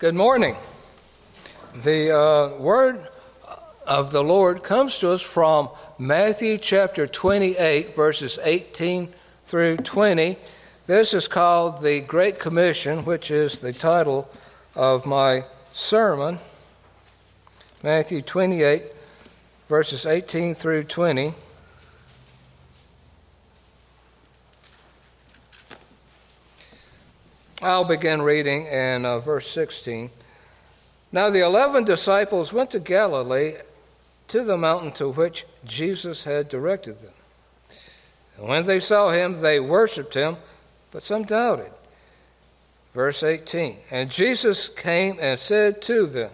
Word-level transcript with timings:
Good 0.00 0.14
morning. 0.14 0.56
The 1.74 2.10
uh, 2.10 2.56
word 2.56 3.06
of 3.86 4.12
the 4.12 4.24
Lord 4.24 4.62
comes 4.62 4.96
to 5.00 5.10
us 5.10 5.20
from 5.20 5.68
Matthew 5.98 6.56
chapter 6.56 7.06
28, 7.06 7.94
verses 7.94 8.38
18 8.42 9.12
through 9.42 9.76
20. 9.76 10.38
This 10.86 11.12
is 11.12 11.28
called 11.28 11.82
the 11.82 12.00
Great 12.00 12.38
Commission, 12.38 13.04
which 13.04 13.30
is 13.30 13.60
the 13.60 13.74
title 13.74 14.30
of 14.74 15.04
my 15.04 15.44
sermon. 15.70 16.38
Matthew 17.84 18.22
28, 18.22 18.84
verses 19.66 20.06
18 20.06 20.54
through 20.54 20.84
20. 20.84 21.34
I'll 27.70 27.84
begin 27.84 28.20
reading 28.20 28.66
in 28.66 29.06
uh, 29.06 29.20
verse 29.20 29.48
16. 29.48 30.10
Now 31.12 31.30
the 31.30 31.44
eleven 31.44 31.84
disciples 31.84 32.52
went 32.52 32.72
to 32.72 32.80
Galilee 32.80 33.52
to 34.26 34.42
the 34.42 34.56
mountain 34.56 34.90
to 34.94 35.10
which 35.10 35.46
Jesus 35.64 36.24
had 36.24 36.48
directed 36.48 36.98
them. 36.98 37.12
And 38.36 38.48
when 38.48 38.66
they 38.66 38.80
saw 38.80 39.10
him, 39.10 39.40
they 39.40 39.60
worshipped 39.60 40.14
him, 40.14 40.38
but 40.90 41.04
some 41.04 41.22
doubted. 41.22 41.70
Verse 42.92 43.22
18 43.22 43.76
And 43.92 44.10
Jesus 44.10 44.68
came 44.68 45.16
and 45.20 45.38
said 45.38 45.80
to 45.82 46.06
them, 46.06 46.32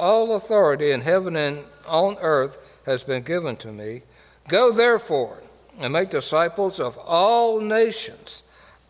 All 0.00 0.34
authority 0.34 0.90
in 0.90 1.02
heaven 1.02 1.36
and 1.36 1.60
on 1.86 2.16
earth 2.20 2.58
has 2.86 3.04
been 3.04 3.22
given 3.22 3.54
to 3.58 3.70
me. 3.70 4.02
Go 4.48 4.72
therefore 4.72 5.44
and 5.78 5.92
make 5.92 6.10
disciples 6.10 6.80
of 6.80 6.98
all 6.98 7.60
nations 7.60 8.42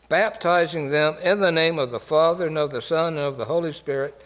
baptizing 0.08 0.90
them 0.90 1.16
in 1.22 1.40
the 1.40 1.52
name 1.52 1.78
of 1.78 1.90
the 1.90 2.00
Father 2.00 2.46
and 2.46 2.58
of 2.58 2.70
the 2.70 2.82
Son 2.82 3.14
and 3.14 3.22
of 3.22 3.36
the 3.36 3.46
Holy 3.46 3.72
Spirit, 3.72 4.20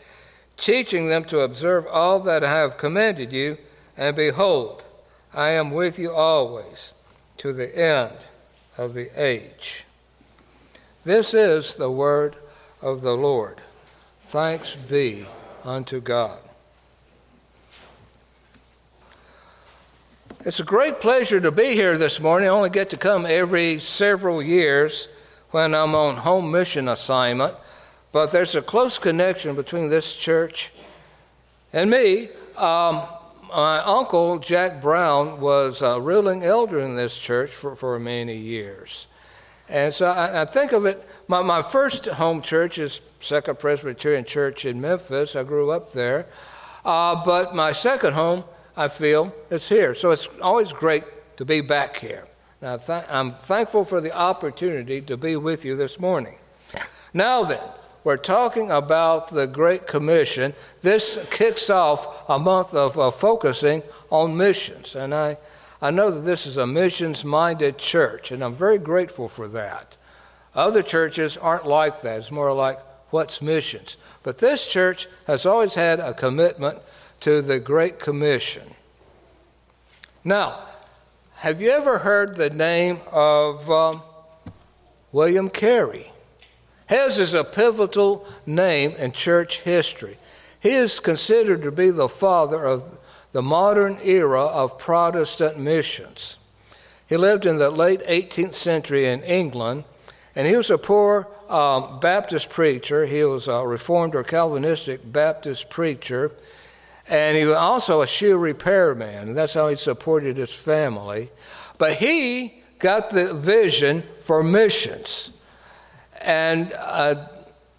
teaching 0.56 1.08
them 1.08 1.24
to 1.24 1.40
observe 1.40 1.86
all 1.86 2.20
that 2.20 2.44
I 2.44 2.54
have 2.56 2.76
commanded 2.76 3.32
you, 3.32 3.58
and 3.96 4.14
behold, 4.14 4.84
I 5.32 5.50
am 5.50 5.70
with 5.70 5.98
you 5.98 6.10
always 6.10 6.92
to 7.38 7.52
the 7.52 7.76
end 7.76 8.12
of 8.76 8.94
the 8.94 9.08
age. 9.16 9.84
This 11.04 11.32
is 11.32 11.76
the 11.76 11.90
word 11.90 12.36
of 12.82 13.00
the 13.00 13.16
Lord. 13.16 13.60
Thanks 14.20 14.76
be 14.76 15.26
unto 15.64 16.00
God. 16.00 16.40
It's 20.44 20.60
a 20.60 20.64
great 20.64 21.00
pleasure 21.00 21.40
to 21.40 21.50
be 21.50 21.72
here 21.72 21.98
this 21.98 22.20
morning. 22.20 22.48
I 22.48 22.52
only 22.52 22.70
get 22.70 22.90
to 22.90 22.96
come 22.96 23.26
every 23.26 23.78
several 23.78 24.42
years 24.42 25.08
when 25.50 25.74
I'm 25.74 25.94
on 25.94 26.16
home 26.16 26.50
mission 26.50 26.88
assignment, 26.88 27.54
but 28.12 28.30
there's 28.30 28.54
a 28.54 28.62
close 28.62 28.98
connection 28.98 29.54
between 29.54 29.88
this 29.88 30.16
church 30.16 30.72
and 31.72 31.90
me. 31.90 32.28
Um, 32.56 33.02
my 33.52 33.78
uncle, 33.84 34.38
Jack 34.38 34.80
Brown, 34.80 35.40
was 35.40 35.82
a 35.82 36.00
ruling 36.00 36.44
elder 36.44 36.78
in 36.78 36.96
this 36.96 37.18
church 37.18 37.50
for, 37.50 37.74
for 37.74 37.98
many 37.98 38.36
years. 38.36 39.08
And 39.68 39.94
so 39.94 40.06
I, 40.06 40.42
I 40.42 40.44
think 40.44 40.72
of 40.72 40.86
it, 40.86 41.04
my, 41.28 41.42
my 41.42 41.62
first 41.62 42.06
home 42.06 42.42
church 42.42 42.78
is 42.78 43.00
Second 43.20 43.58
Presbyterian 43.58 44.24
Church 44.24 44.64
in 44.64 44.80
Memphis. 44.80 45.36
I 45.36 45.44
grew 45.44 45.70
up 45.70 45.92
there. 45.92 46.26
Uh, 46.84 47.22
but 47.24 47.54
my 47.54 47.72
second 47.72 48.14
home, 48.14 48.44
I 48.76 48.88
feel, 48.88 49.34
is 49.50 49.68
here. 49.68 49.94
So 49.94 50.10
it's 50.10 50.28
always 50.40 50.72
great 50.72 51.04
to 51.36 51.44
be 51.44 51.60
back 51.60 51.98
here. 51.98 52.26
Now, 52.62 52.76
th- 52.76 53.04
I'm 53.08 53.30
thankful 53.30 53.84
for 53.84 54.00
the 54.00 54.14
opportunity 54.16 55.00
to 55.02 55.16
be 55.16 55.36
with 55.36 55.64
you 55.64 55.76
this 55.76 55.98
morning. 55.98 56.36
Now, 57.14 57.42
then, 57.44 57.62
we're 58.04 58.16
talking 58.16 58.70
about 58.70 59.30
the 59.30 59.46
Great 59.46 59.86
Commission. 59.86 60.54
This 60.82 61.26
kicks 61.30 61.68
off 61.68 62.28
a 62.28 62.38
month 62.38 62.74
of 62.74 62.98
uh, 62.98 63.10
focusing 63.10 63.82
on 64.10 64.36
missions. 64.36 64.94
And 64.94 65.14
I, 65.14 65.38
I 65.82 65.90
know 65.90 66.10
that 66.10 66.20
this 66.20 66.46
is 66.46 66.56
a 66.56 66.66
missions 66.66 67.24
minded 67.24 67.78
church, 67.78 68.30
and 68.30 68.42
I'm 68.42 68.54
very 68.54 68.78
grateful 68.78 69.28
for 69.28 69.48
that. 69.48 69.96
Other 70.54 70.82
churches 70.82 71.36
aren't 71.36 71.66
like 71.66 72.02
that, 72.02 72.18
it's 72.18 72.30
more 72.30 72.52
like, 72.52 72.78
what's 73.10 73.42
missions? 73.42 73.96
But 74.22 74.38
this 74.38 74.70
church 74.70 75.06
has 75.26 75.46
always 75.46 75.74
had 75.74 76.00
a 76.00 76.14
commitment 76.14 76.78
to 77.20 77.42
the 77.42 77.58
Great 77.58 77.98
Commission. 77.98 78.74
Now, 80.24 80.58
have 81.40 81.62
you 81.62 81.70
ever 81.70 81.96
heard 81.96 82.36
the 82.36 82.50
name 82.50 82.98
of 83.10 83.70
um, 83.70 84.02
William 85.10 85.48
Carey? 85.48 86.12
His 86.86 87.18
is 87.18 87.32
a 87.32 87.44
pivotal 87.44 88.26
name 88.44 88.90
in 88.98 89.12
church 89.12 89.62
history. 89.62 90.18
He 90.60 90.72
is 90.72 91.00
considered 91.00 91.62
to 91.62 91.72
be 91.72 91.90
the 91.90 92.10
father 92.10 92.66
of 92.66 92.98
the 93.32 93.40
modern 93.40 93.96
era 94.04 94.42
of 94.42 94.78
Protestant 94.78 95.58
missions. 95.58 96.36
He 97.08 97.16
lived 97.16 97.46
in 97.46 97.56
the 97.56 97.70
late 97.70 98.00
18th 98.00 98.52
century 98.52 99.06
in 99.06 99.22
England, 99.22 99.84
and 100.36 100.46
he 100.46 100.54
was 100.54 100.68
a 100.68 100.76
poor 100.76 101.26
um, 101.48 102.00
Baptist 102.00 102.50
preacher. 102.50 103.06
He 103.06 103.24
was 103.24 103.48
a 103.48 103.66
Reformed 103.66 104.14
or 104.14 104.24
Calvinistic 104.24 105.10
Baptist 105.10 105.70
preacher 105.70 106.32
and 107.10 107.36
he 107.36 107.44
was 107.44 107.56
also 107.56 108.02
a 108.02 108.06
shoe 108.06 108.38
repairman, 108.38 109.28
and 109.28 109.36
that's 109.36 109.54
how 109.54 109.68
he 109.68 109.74
supported 109.74 110.36
his 110.36 110.54
family. 110.54 111.28
But 111.76 111.94
he 111.94 112.62
got 112.78 113.10
the 113.10 113.34
vision 113.34 114.04
for 114.20 114.42
missions 114.44 115.36
and 116.22 116.72
uh, 116.78 117.26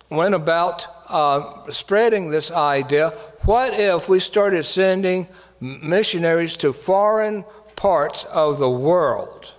went 0.10 0.36
about 0.36 0.86
uh, 1.08 1.70
spreading 1.70 2.30
this 2.30 2.52
idea. 2.52 3.12
What 3.46 3.74
if 3.80 4.10
we 4.10 4.20
started 4.20 4.66
sending 4.66 5.28
missionaries 5.62 6.58
to 6.58 6.74
foreign 6.74 7.46
parts 7.76 8.26
of 8.26 8.60
the 8.60 8.70
world 8.70 9.54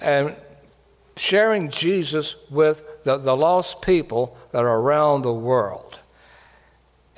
and 0.00 0.34
sharing 1.16 1.68
Jesus 1.68 2.36
with 2.50 3.04
the, 3.04 3.18
the 3.18 3.36
lost 3.36 3.82
people 3.82 4.36
that 4.52 4.64
are 4.64 4.80
around 4.80 5.22
the 5.22 5.34
world? 5.34 6.00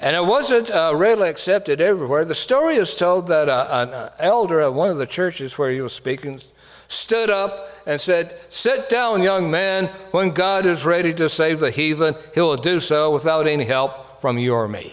And 0.05 0.15
it 0.15 0.27
wasn't 0.27 0.71
uh, 0.71 0.93
readily 0.95 1.31
accepted 1.31 1.81
everywhere. 1.81 2.27
The 2.27 2.35
story 2.35 2.75
is 2.75 2.95
told 2.95 3.27
that 3.29 3.49
uh, 3.49 3.67
an 3.71 4.11
elder 4.19 4.61
at 4.61 4.75
one 4.75 4.91
of 4.91 4.99
the 4.99 5.07
churches 5.07 5.57
where 5.57 5.71
he 5.71 5.81
was 5.81 5.95
speaking 5.95 6.43
stood 6.89 7.31
up 7.31 7.71
and 7.87 7.99
said, 7.99 8.39
Sit 8.51 8.91
down, 8.91 9.23
young 9.23 9.51
man. 9.51 9.87
When 10.11 10.33
God 10.33 10.67
is 10.67 10.85
ready 10.85 11.15
to 11.15 11.31
save 11.31 11.59
the 11.59 11.71
heathen, 11.71 12.17
he 12.35 12.43
will 12.43 12.57
do 12.57 12.81
so 12.81 13.15
without 13.15 13.47
any 13.47 13.65
help 13.65 14.21
from 14.21 14.37
you 14.37 14.53
or 14.53 14.69
me. 14.69 14.93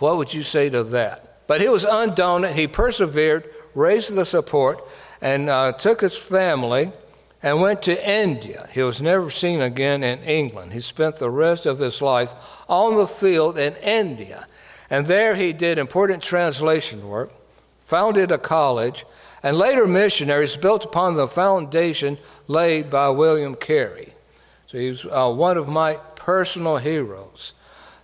What 0.00 0.16
would 0.16 0.34
you 0.34 0.42
say 0.42 0.68
to 0.70 0.82
that? 0.82 1.46
But 1.46 1.60
he 1.60 1.68
was 1.68 1.84
undaunted. 1.84 2.56
He 2.56 2.66
persevered, 2.66 3.48
raised 3.72 4.12
the 4.16 4.24
support, 4.24 4.82
and 5.20 5.48
uh, 5.48 5.74
took 5.74 6.00
his 6.00 6.18
family 6.18 6.90
and 7.42 7.60
went 7.60 7.82
to 7.82 8.10
India. 8.10 8.66
He 8.72 8.82
was 8.82 9.02
never 9.02 9.30
seen 9.30 9.60
again 9.60 10.02
in 10.04 10.20
England. 10.20 10.72
He 10.72 10.80
spent 10.80 11.16
the 11.16 11.30
rest 11.30 11.66
of 11.66 11.78
his 11.78 12.00
life 12.00 12.62
on 12.68 12.96
the 12.96 13.06
field 13.06 13.58
in 13.58 13.74
India. 13.76 14.46
And 14.88 15.06
there 15.06 15.34
he 15.34 15.52
did 15.52 15.78
important 15.78 16.22
translation 16.22 17.08
work, 17.08 17.32
founded 17.78 18.30
a 18.30 18.38
college, 18.38 19.04
and 19.42 19.56
later 19.56 19.86
missionaries 19.86 20.56
built 20.56 20.84
upon 20.84 21.16
the 21.16 21.26
foundation 21.26 22.18
laid 22.46 22.90
by 22.90 23.08
William 23.08 23.56
Carey. 23.56 24.12
So 24.68 24.78
he's 24.78 25.04
uh, 25.04 25.32
one 25.32 25.56
of 25.56 25.68
my 25.68 25.96
personal 26.14 26.76
heroes. 26.76 27.54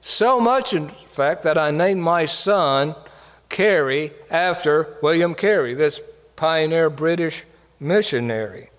So 0.01 0.41
much, 0.41 0.73
in 0.73 0.89
fact, 0.89 1.43
that 1.45 1.57
I 1.59 1.71
named 1.71 2.01
my 2.01 2.25
son 2.25 2.97
Carey 3.49 4.13
after 4.31 4.97
William 5.01 5.35
Carey, 5.35 5.75
this 5.75 6.01
pioneer 6.35 6.91
British 6.91 7.45
missionary. 7.79 8.71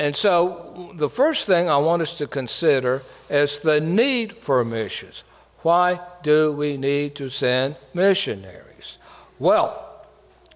And 0.00 0.16
so, 0.16 0.92
the 0.94 1.10
first 1.10 1.46
thing 1.46 1.68
I 1.68 1.76
want 1.76 2.00
us 2.00 2.16
to 2.16 2.26
consider 2.26 3.02
is 3.28 3.60
the 3.60 3.82
need 3.82 4.32
for 4.32 4.64
missions. 4.64 5.24
Why 5.60 6.00
do 6.22 6.52
we 6.52 6.78
need 6.78 7.14
to 7.16 7.28
send 7.28 7.76
missionaries? 7.92 8.96
Well, 9.38 10.06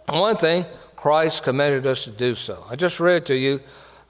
one 0.09 0.39
thing, 0.39 0.65
Christ 0.97 1.43
commanded 1.43 1.87
us 1.87 2.05
to 2.05 2.11
do 2.11 2.35
so. 2.35 2.65
I 2.71 2.77
just 2.77 2.99
read 2.99 3.27
to 3.27 3.37
you 3.37 3.59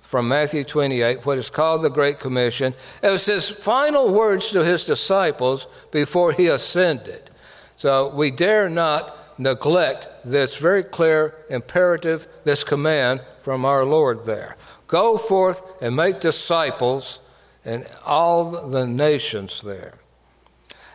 from 0.01 0.29
Matthew 0.29 0.63
28 0.63 1.27
what 1.27 1.39
is 1.39 1.51
called 1.51 1.83
the 1.83 1.91
Great 1.91 2.21
Commission. 2.21 2.73
It 3.03 3.09
was 3.09 3.27
his 3.27 3.51
final 3.51 4.15
words 4.15 4.51
to 4.51 4.63
his 4.63 4.85
disciples 4.85 5.67
before 5.91 6.31
he 6.31 6.47
ascended. 6.47 7.29
So 7.77 8.15
we 8.15 8.31
dare 8.31 8.69
not 8.69 9.19
neglect 9.37 10.07
this 10.25 10.61
very 10.61 10.85
clear 10.85 11.35
imperative, 11.51 12.29
this 12.45 12.63
command 12.63 13.21
from 13.41 13.65
our 13.65 13.85
Lord 13.85 14.27
there. 14.27 14.57
Go 14.95 15.17
forth 15.17 15.83
and 15.83 15.97
make 15.97 16.21
disciples 16.21 17.19
in 17.65 17.85
all 18.07 18.69
the 18.69 18.87
nations 18.87 19.61
there. 19.61 19.95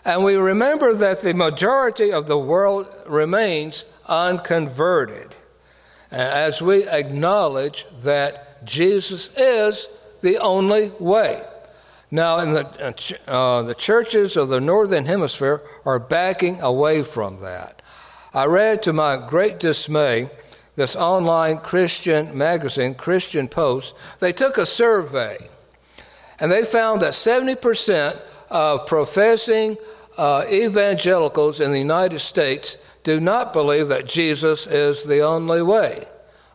And 0.06 0.24
we 0.24 0.36
remember 0.36 0.94
that 0.94 1.20
the 1.20 1.34
majority 1.34 2.10
of 2.10 2.26
the 2.26 2.38
world 2.38 2.88
remains 3.06 3.84
unconverted. 4.08 5.36
As 6.12 6.62
we 6.62 6.88
acknowledge 6.88 7.88
that 8.04 8.66
Jesus 8.66 9.36
is 9.36 9.90
the 10.22 10.38
only 10.38 10.94
way. 10.98 11.42
Now, 12.10 12.40
in 12.40 12.54
the, 12.54 13.20
uh, 13.28 13.64
the 13.64 13.76
churches 13.76 14.38
of 14.38 14.48
the 14.48 14.62
Northern 14.62 15.08
Hemisphere 15.08 15.62
are 15.84 16.00
backing 16.00 16.62
away 16.62 17.04
from 17.04 17.42
that. 17.42 17.82
I 18.34 18.46
read 18.46 18.82
to 18.84 18.94
my 18.94 19.18
great 19.18 19.60
dismay 19.60 20.30
this 20.80 20.96
online 20.96 21.58
Christian 21.58 22.36
magazine, 22.38 22.96
Christian 22.96 23.50
Post. 23.50 23.94
They 24.20 24.32
took 24.32 24.58
a 24.58 24.66
survey 24.66 25.38
and 26.40 26.50
they 26.50 26.64
found 26.64 27.02
that 27.02 27.14
70% 27.14 28.20
of 28.50 28.88
professing 28.88 29.76
uh, 30.18 30.46
evangelicals 30.50 31.60
in 31.60 31.72
the 31.72 31.80
United 31.80 32.20
States 32.20 32.78
do 33.04 33.20
not 33.20 33.52
believe 33.52 33.90
that 33.90 34.06
Jesus 34.06 34.68
is 34.68 35.04
the 35.04 35.20
only 35.20 35.62
way. 35.62 36.04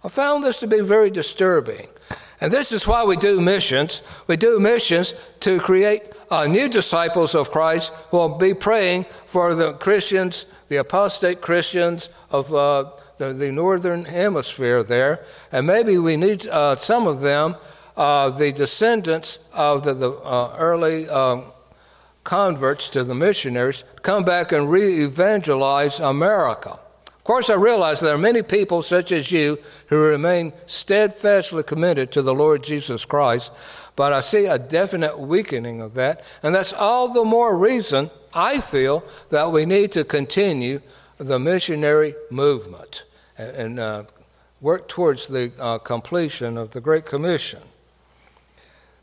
I 0.02 0.08
found 0.08 0.42
this 0.42 0.58
to 0.60 0.66
be 0.66 0.80
very 0.80 1.10
disturbing. 1.10 1.88
And 2.40 2.50
this 2.50 2.72
is 2.72 2.86
why 2.86 3.04
we 3.04 3.16
do 3.16 3.42
missions. 3.42 4.02
We 4.26 4.36
do 4.36 4.58
missions 4.58 5.32
to 5.40 5.60
create 5.60 6.02
uh, 6.30 6.46
new 6.46 6.70
disciples 6.70 7.34
of 7.34 7.50
Christ 7.50 7.92
who 8.10 8.16
will 8.16 8.38
be 8.38 8.54
praying 8.54 9.04
for 9.04 9.54
the 9.54 9.74
Christians, 9.74 10.46
the 10.68 10.76
apostate 10.76 11.42
Christians 11.42 12.08
of 12.30 12.52
uh, 12.54 12.90
the, 13.18 13.32
the, 13.32 13.52
northern 13.52 14.04
hemisphere 14.06 14.82
there. 14.82 15.24
And 15.52 15.66
maybe 15.66 15.98
we 15.98 16.16
need 16.16 16.46
uh, 16.46 16.76
some 16.76 17.06
of 17.06 17.20
them, 17.20 17.56
uh, 17.96 18.30
the 18.30 18.52
descendants 18.52 19.48
of 19.54 19.84
the, 19.84 19.94
the 19.94 20.10
uh, 20.10 20.56
early 20.58 21.08
um, 21.08 21.44
converts 22.24 22.88
to 22.90 23.04
the 23.04 23.14
missionaries, 23.14 23.84
come 24.02 24.24
back 24.24 24.50
and 24.52 24.70
re 24.70 25.04
evangelize 25.04 26.00
America. 26.00 26.78
Of 27.24 27.24
course, 27.24 27.48
I 27.48 27.54
realize 27.54 28.00
there 28.00 28.14
are 28.14 28.18
many 28.18 28.42
people 28.42 28.82
such 28.82 29.10
as 29.10 29.32
you 29.32 29.58
who 29.86 29.98
remain 29.98 30.52
steadfastly 30.66 31.62
committed 31.62 32.12
to 32.12 32.20
the 32.20 32.34
Lord 32.34 32.62
Jesus 32.62 33.06
Christ, 33.06 33.50
but 33.96 34.12
I 34.12 34.20
see 34.20 34.44
a 34.44 34.58
definite 34.58 35.18
weakening 35.18 35.80
of 35.80 35.94
that. 35.94 36.22
And 36.42 36.54
that's 36.54 36.74
all 36.74 37.08
the 37.08 37.24
more 37.24 37.56
reason 37.56 38.10
I 38.34 38.60
feel 38.60 39.04
that 39.30 39.52
we 39.52 39.64
need 39.64 39.92
to 39.92 40.04
continue 40.04 40.82
the 41.18 41.38
missionary 41.38 42.14
movement 42.30 43.04
and, 43.38 43.56
and 43.56 43.80
uh, 43.80 44.04
work 44.60 44.88
towards 44.88 45.28
the 45.28 45.52
uh, 45.58 45.78
completion 45.78 46.56
of 46.56 46.70
the 46.70 46.80
Great 46.80 47.04
Commission. 47.04 47.60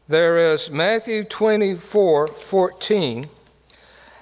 There 0.08 0.38
is 0.38 0.70
Matthew 0.70 1.24
24 1.24 2.28
14, 2.28 3.30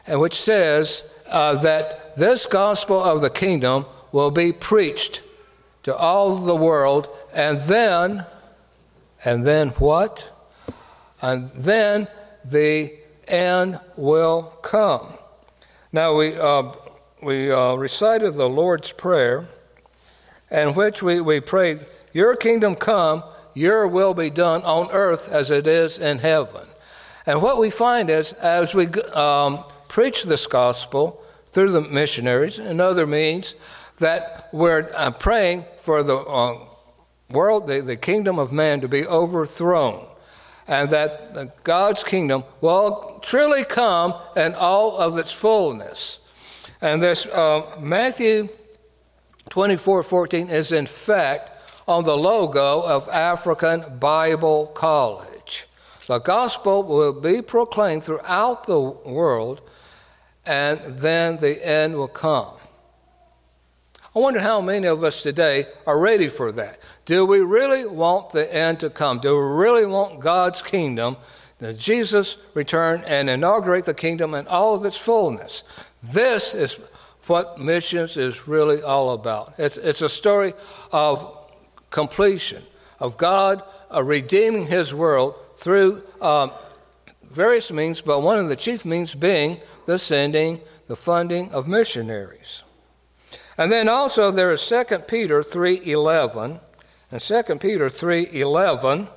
which 0.10 0.36
says 0.36 1.24
uh, 1.32 1.56
that 1.56 2.16
this 2.16 2.46
gospel 2.46 3.02
of 3.02 3.22
the 3.22 3.30
kingdom 3.30 3.86
will 4.12 4.32
be 4.32 4.52
preached 4.52 5.22
to 5.84 5.96
all 5.96 6.36
the 6.36 6.56
world, 6.56 7.08
and 7.34 7.60
then, 7.62 8.26
and 9.24 9.46
then 9.46 9.70
what? 9.70 10.32
And 11.22 11.50
then 11.52 12.08
the 12.44 12.94
end 13.28 13.80
will 13.96 14.44
come. 14.62 15.08
Now, 15.92 16.16
we, 16.16 16.38
uh, 16.38 16.72
we 17.22 17.52
uh, 17.52 17.74
recited 17.76 18.34
the 18.34 18.50
Lord's 18.50 18.92
Prayer, 18.92 19.48
in 20.50 20.74
which 20.74 21.04
we, 21.04 21.20
we 21.22 21.40
prayed, 21.40 21.80
Your 22.14 22.36
kingdom 22.36 22.76
come, 22.76 23.24
your 23.54 23.88
will 23.88 24.14
be 24.14 24.30
done 24.30 24.62
on 24.64 24.90
earth 24.92 25.32
as 25.32 25.52
it 25.52 25.68
is 25.68 25.98
in 25.98 26.20
heaven. 26.20 26.68
And 27.26 27.42
what 27.42 27.60
we 27.60 27.70
find 27.70 28.10
is, 28.10 28.34
as 28.34 28.74
we 28.74 28.88
um, 29.14 29.64
preach 29.88 30.24
this 30.24 30.48
gospel, 30.48 31.24
through 31.50 31.72
the 31.72 31.82
missionaries 31.82 32.60
and 32.60 32.80
other 32.80 33.08
means 33.08 33.56
that 33.98 34.50
we're 34.54 34.90
uh, 34.96 35.12
praying 35.12 35.66
for 35.78 36.04
the 36.04 36.16
uh, 36.16 36.60
world, 37.32 37.68
the, 37.68 37.82
the 37.82 37.98
kingdom 37.98 38.38
of 38.38 38.52
man 38.52 38.82
to 38.82 38.88
be 38.88 39.06
overthrown, 39.06 40.06
and 40.68 40.90
that 40.92 41.64
God's 41.64 42.04
kingdom 42.04 42.44
will 42.62 43.20
truly 43.24 43.66
come 43.66 44.14
in 44.36 44.54
all 44.54 44.98
of 44.98 45.18
its 45.18 45.34
fullness. 45.34 46.20
And 46.82 47.04
this 47.04 47.26
uh, 47.26 47.64
Matthew 47.80 48.48
24 49.50 50.04
14 50.04 50.50
is 50.50 50.72
in 50.72 50.86
fact 50.86 51.52
on 51.88 52.06
the 52.06 52.16
logo 52.16 52.82
of 52.82 53.10
African 53.10 53.98
Bible 54.00 54.68
College. 54.68 55.66
The 56.08 56.20
gospel 56.20 56.84
will 56.84 57.14
be 57.14 57.42
proclaimed 57.42 58.04
throughout 58.04 58.66
the 58.66 58.80
world 58.80 59.62
and 60.46 60.80
then 60.80 61.38
the 61.38 61.66
end 61.68 61.96
will 61.96 62.08
come. 62.08 62.54
I 64.16 64.20
wonder 64.20 64.40
how 64.40 64.62
many 64.62 64.88
of 64.88 65.04
us 65.04 65.22
today 65.22 65.66
are 65.86 66.00
ready 66.00 66.30
for 66.30 66.52
that. 66.54 66.80
Do 67.06 67.26
we 67.26 67.40
really 67.40 67.86
want 67.86 68.32
the 68.32 68.54
end 68.54 68.80
to 68.80 68.90
come? 68.90 69.20
Do 69.20 69.36
we 69.36 69.42
really 69.42 69.86
want 69.86 70.20
God's 70.20 70.62
kingdom, 70.64 71.18
that 71.60 71.78
Jesus 71.78 72.42
return 72.56 73.04
and 73.06 73.30
inaugurate 73.30 73.86
the 73.86 73.94
kingdom 73.94 74.34
in 74.34 74.48
all 74.48 74.74
of 74.74 74.86
its 74.86 74.98
fullness? 74.98 75.89
This 76.02 76.54
is 76.54 76.80
what 77.28 77.60
missions 77.60 78.18
is 78.18 78.48
really 78.48 78.82
all 78.82 79.12
about. 79.12 79.54
It's, 79.58 79.78
it's 79.78 80.02
a 80.02 80.10
story 80.10 80.54
of 80.92 81.38
completion, 81.90 82.64
of 83.00 83.18
God 83.18 83.64
uh, 83.94 84.04
redeeming 84.04 84.66
his 84.66 84.94
world 84.94 85.36
through 85.54 86.04
um, 86.22 86.52
various 87.30 87.72
means, 87.72 88.02
but 88.02 88.22
one 88.22 88.40
of 88.40 88.50
the 88.50 88.56
chief 88.56 88.86
means 88.86 89.14
being 89.14 89.58
the 89.86 90.00
sending, 90.00 90.62
the 90.88 90.96
funding 90.96 91.52
of 91.52 91.68
missionaries. 91.68 92.64
And 93.58 93.72
then 93.72 93.90
also 93.90 94.32
there 94.32 94.52
is 94.52 94.68
2 94.68 95.00
Peter 95.00 95.42
3:11. 95.42 96.62
And 97.12 97.22
2 97.22 97.56
Peter 97.60 97.90
3:11 97.90 99.10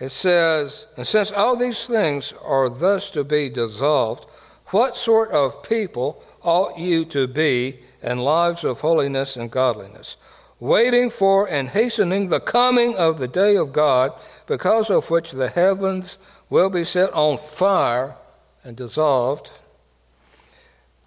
it 0.00 0.10
says, 0.10 0.86
and 0.96 1.06
since 1.06 1.32
all 1.32 1.56
these 1.56 1.86
things 1.86 2.32
are 2.44 2.68
thus 2.68 3.10
to 3.10 3.24
be 3.24 3.48
dissolved, 3.48 4.24
what 4.68 4.96
sort 4.96 5.30
of 5.30 5.62
people 5.62 6.22
ought 6.42 6.78
you 6.78 7.04
to 7.06 7.26
be 7.26 7.80
in 8.02 8.18
lives 8.18 8.64
of 8.64 8.80
holiness 8.80 9.36
and 9.36 9.50
godliness? 9.50 10.16
waiting 10.60 11.08
for 11.08 11.48
and 11.48 11.68
hastening 11.68 12.28
the 12.28 12.40
coming 12.40 12.96
of 12.96 13.18
the 13.18 13.28
day 13.28 13.56
of 13.56 13.72
God, 13.72 14.12
because 14.46 14.90
of 14.90 15.10
which 15.10 15.32
the 15.32 15.48
heavens 15.48 16.18
will 16.50 16.70
be 16.70 16.84
set 16.84 17.12
on 17.12 17.38
fire 17.38 18.16
and 18.64 18.76
dissolved, 18.76 19.50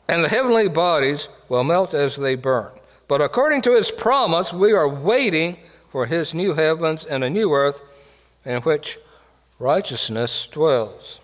and 0.07 0.23
the 0.23 0.29
heavenly 0.29 0.67
bodies 0.67 1.29
will 1.49 1.63
melt 1.63 1.93
as 1.93 2.15
they 2.15 2.35
burn. 2.35 2.71
But 3.07 3.21
according 3.21 3.61
to 3.63 3.75
his 3.75 3.91
promise, 3.91 4.53
we 4.53 4.71
are 4.71 4.87
waiting 4.87 5.57
for 5.89 6.05
his 6.05 6.33
new 6.33 6.53
heavens 6.53 7.05
and 7.05 7.23
a 7.23 7.29
new 7.29 7.53
earth 7.53 7.81
in 8.45 8.61
which 8.61 8.97
righteousness 9.59 10.47
dwells. 10.47 11.19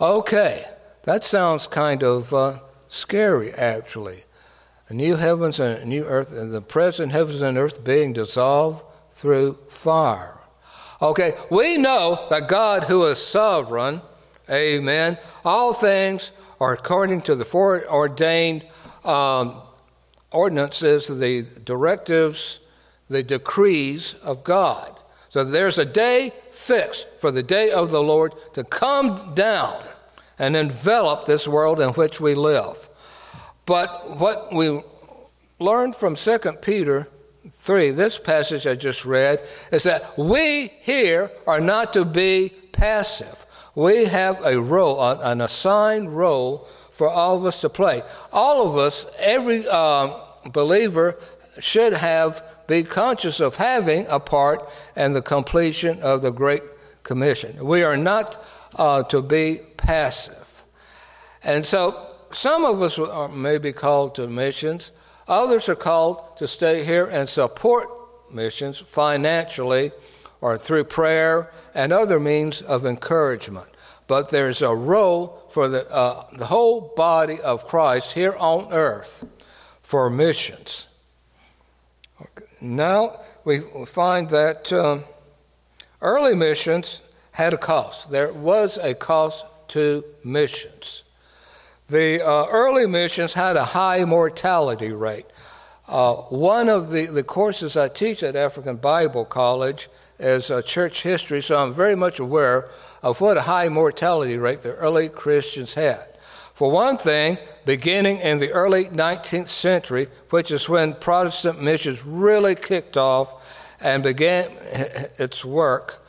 Okay, 0.00 0.62
that 1.02 1.24
sounds 1.24 1.66
kind 1.66 2.02
of 2.02 2.32
uh, 2.32 2.58
scary, 2.88 3.52
actually 3.52 4.24
a 4.88 4.94
new 4.94 5.16
heavens 5.16 5.58
and 5.58 5.78
a 5.78 5.84
new 5.84 6.04
earth, 6.04 6.36
and 6.36 6.52
the 6.52 6.60
present 6.60 7.12
heavens 7.12 7.42
and 7.42 7.58
earth 7.58 7.84
being 7.84 8.12
dissolved 8.12 8.84
through 9.10 9.54
fire. 9.68 10.38
Okay, 11.02 11.32
we 11.50 11.76
know 11.76 12.26
that 12.30 12.48
God, 12.48 12.84
who 12.84 13.04
is 13.04 13.18
sovereign, 13.18 14.00
amen, 14.48 15.18
all 15.44 15.72
things 15.72 16.30
are 16.60 16.72
according 16.72 17.22
to 17.22 17.34
the 17.34 17.44
foreordained 17.44 18.66
um, 19.04 19.60
ordinances, 20.30 21.08
the 21.08 21.44
directives, 21.64 22.60
the 23.08 23.22
decrees 23.22 24.14
of 24.22 24.44
God. 24.44 24.95
So 25.36 25.44
there's 25.44 25.76
a 25.76 25.84
day 25.84 26.32
fixed 26.50 27.06
for 27.18 27.30
the 27.30 27.42
day 27.42 27.70
of 27.70 27.90
the 27.90 28.02
Lord 28.02 28.32
to 28.54 28.64
come 28.64 29.34
down 29.34 29.76
and 30.38 30.56
envelop 30.56 31.26
this 31.26 31.46
world 31.46 31.78
in 31.78 31.90
which 31.90 32.18
we 32.22 32.34
live. 32.34 32.88
But 33.66 34.18
what 34.18 34.50
we 34.50 34.80
learned 35.58 35.94
from 35.94 36.14
2 36.14 36.38
Peter 36.62 37.08
3, 37.50 37.90
this 37.90 38.18
passage 38.18 38.66
I 38.66 38.76
just 38.76 39.04
read, 39.04 39.46
is 39.70 39.82
that 39.82 40.16
we 40.16 40.68
here 40.80 41.30
are 41.46 41.60
not 41.60 41.92
to 41.92 42.06
be 42.06 42.54
passive. 42.72 43.44
We 43.74 44.06
have 44.06 44.42
a 44.42 44.58
role, 44.58 45.02
an 45.02 45.42
assigned 45.42 46.16
role 46.16 46.66
for 46.92 47.10
all 47.10 47.36
of 47.36 47.44
us 47.44 47.60
to 47.60 47.68
play. 47.68 48.00
All 48.32 48.66
of 48.66 48.78
us, 48.78 49.04
every 49.18 49.68
uh, 49.68 50.18
believer, 50.50 51.18
should 51.58 51.92
have 51.92 52.42
be 52.66 52.82
conscious 52.82 53.40
of 53.40 53.56
having 53.56 54.06
a 54.08 54.20
part 54.20 54.68
in 54.96 55.12
the 55.12 55.22
completion 55.22 56.00
of 56.02 56.22
the 56.22 56.30
Great 56.30 56.62
Commission. 57.02 57.64
We 57.64 57.82
are 57.82 57.96
not 57.96 58.44
uh, 58.76 59.02
to 59.04 59.22
be 59.22 59.60
passive. 59.76 60.62
And 61.42 61.64
so 61.64 62.10
some 62.32 62.64
of 62.64 62.82
us 62.82 62.98
are, 62.98 63.28
may 63.28 63.58
be 63.58 63.72
called 63.72 64.14
to 64.16 64.26
missions. 64.26 64.92
Others 65.28 65.68
are 65.68 65.76
called 65.76 66.36
to 66.38 66.46
stay 66.46 66.84
here 66.84 67.06
and 67.06 67.28
support 67.28 67.88
missions 68.32 68.78
financially 68.78 69.92
or 70.40 70.58
through 70.58 70.84
prayer 70.84 71.50
and 71.74 71.92
other 71.92 72.20
means 72.20 72.62
of 72.62 72.84
encouragement. 72.84 73.68
But 74.06 74.30
there's 74.30 74.62
a 74.62 74.74
role 74.74 75.46
for 75.50 75.68
the, 75.68 75.90
uh, 75.92 76.26
the 76.32 76.46
whole 76.46 76.92
body 76.96 77.40
of 77.40 77.66
Christ 77.66 78.12
here 78.12 78.36
on 78.38 78.72
earth 78.72 79.26
for 79.82 80.10
missions. 80.10 80.88
Now 82.60 83.20
we 83.44 83.60
find 83.86 84.30
that 84.30 84.72
uh, 84.72 84.98
early 86.00 86.34
missions 86.34 87.02
had 87.32 87.52
a 87.52 87.58
cost. 87.58 88.10
There 88.10 88.32
was 88.32 88.78
a 88.78 88.94
cost 88.94 89.44
to 89.68 90.04
missions. 90.24 91.02
The 91.88 92.26
uh, 92.26 92.46
early 92.46 92.86
missions 92.86 93.34
had 93.34 93.56
a 93.56 93.64
high 93.64 94.04
mortality 94.04 94.90
rate. 94.90 95.26
Uh, 95.86 96.14
one 96.14 96.68
of 96.68 96.90
the, 96.90 97.06
the 97.06 97.22
courses 97.22 97.76
I 97.76 97.88
teach 97.88 98.22
at 98.22 98.34
African 98.34 98.76
Bible 98.76 99.24
College 99.24 99.88
is 100.18 100.50
uh, 100.50 100.62
church 100.62 101.02
history, 101.02 101.40
so 101.40 101.58
I'm 101.58 101.72
very 101.72 101.94
much 101.94 102.18
aware 102.18 102.68
of 103.02 103.20
what 103.20 103.36
a 103.36 103.42
high 103.42 103.68
mortality 103.68 104.36
rate 104.36 104.62
the 104.62 104.74
early 104.74 105.08
Christians 105.08 105.74
had. 105.74 106.06
For 106.56 106.70
one 106.70 106.96
thing, 106.96 107.36
beginning 107.66 108.20
in 108.20 108.38
the 108.38 108.50
early 108.50 108.86
19th 108.86 109.48
century, 109.48 110.08
which 110.30 110.50
is 110.50 110.70
when 110.70 110.94
Protestant 110.94 111.60
missions 111.60 112.02
really 112.06 112.54
kicked 112.54 112.96
off 112.96 113.76
and 113.78 114.02
began 114.02 114.48
its 115.18 115.44
work, 115.44 116.02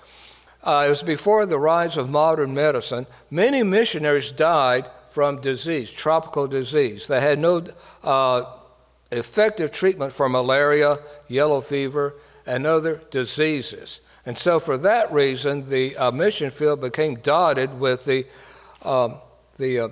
uh, 0.63 0.85
it 0.85 0.89
was 0.89 1.03
before 1.03 1.45
the 1.45 1.59
rise 1.59 1.97
of 1.97 2.09
modern 2.09 2.53
medicine. 2.53 3.07
Many 3.29 3.61
missionaries 3.61 4.31
died 4.31 4.89
from 5.09 5.41
disease, 5.41 5.91
tropical 5.91 6.47
disease. 6.47 7.09
They 7.09 7.19
had 7.19 7.39
no 7.39 7.65
uh, 8.01 8.45
effective 9.11 9.73
treatment 9.73 10.13
for 10.13 10.29
malaria, 10.29 10.99
yellow 11.27 11.59
fever, 11.59 12.15
and 12.45 12.65
other 12.65 13.01
diseases. 13.11 13.99
And 14.25 14.37
so, 14.37 14.61
for 14.61 14.77
that 14.77 15.11
reason, 15.11 15.69
the 15.69 15.97
uh, 15.97 16.11
mission 16.11 16.51
field 16.51 16.79
became 16.79 17.15
dotted 17.15 17.81
with 17.81 18.05
the, 18.05 18.25
um, 18.83 19.17
the 19.57 19.79
uh, 19.81 19.87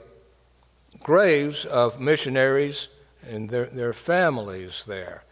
graves 1.06 1.66
of 1.66 2.00
missionaries 2.00 2.88
and 3.22 3.52
their, 3.52 3.68
their 3.68 3.94
families 3.94 4.86
there. 4.88 5.24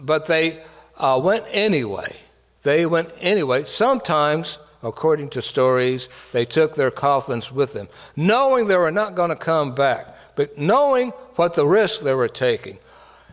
But 0.00 0.26
they 0.26 0.62
uh, 0.96 1.20
went 1.22 1.44
anyway. 1.50 2.16
They 2.62 2.86
went 2.86 3.10
anyway. 3.20 3.64
Sometimes, 3.64 4.56
according 4.82 5.28
to 5.30 5.42
stories, 5.42 6.08
they 6.32 6.46
took 6.46 6.76
their 6.76 6.90
coffins 6.90 7.52
with 7.52 7.74
them, 7.74 7.88
knowing 8.16 8.68
they 8.68 8.76
were 8.78 8.90
not 8.90 9.14
going 9.14 9.28
to 9.28 9.36
come 9.36 9.74
back, 9.74 10.16
but 10.34 10.56
knowing 10.56 11.10
what 11.36 11.52
the 11.52 11.66
risk 11.66 12.00
they 12.00 12.14
were 12.14 12.26
taking. 12.26 12.78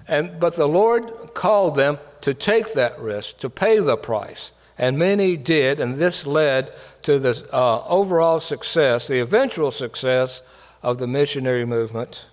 And, 0.06 0.38
but 0.38 0.58
the 0.58 0.68
Lord 0.68 1.34
called 1.34 1.78
them 1.78 1.98
to 2.20 2.34
take 2.34 2.74
that 2.74 3.00
risk, 3.00 3.38
to 3.38 3.50
pay 3.50 3.80
the 3.80 3.96
price 3.96 4.52
and 4.78 4.98
many 4.98 5.36
did, 5.36 5.80
and 5.80 5.96
this 5.96 6.26
led 6.26 6.72
to 7.04 7.20
the 7.20 7.48
uh, 7.52 7.84
overall 7.86 8.40
success, 8.40 9.08
the 9.08 9.20
eventual 9.20 9.72
success 9.72 10.42
of 10.82 10.98
the 10.98 11.08
missionary 11.08 11.66
movement. 11.66 12.28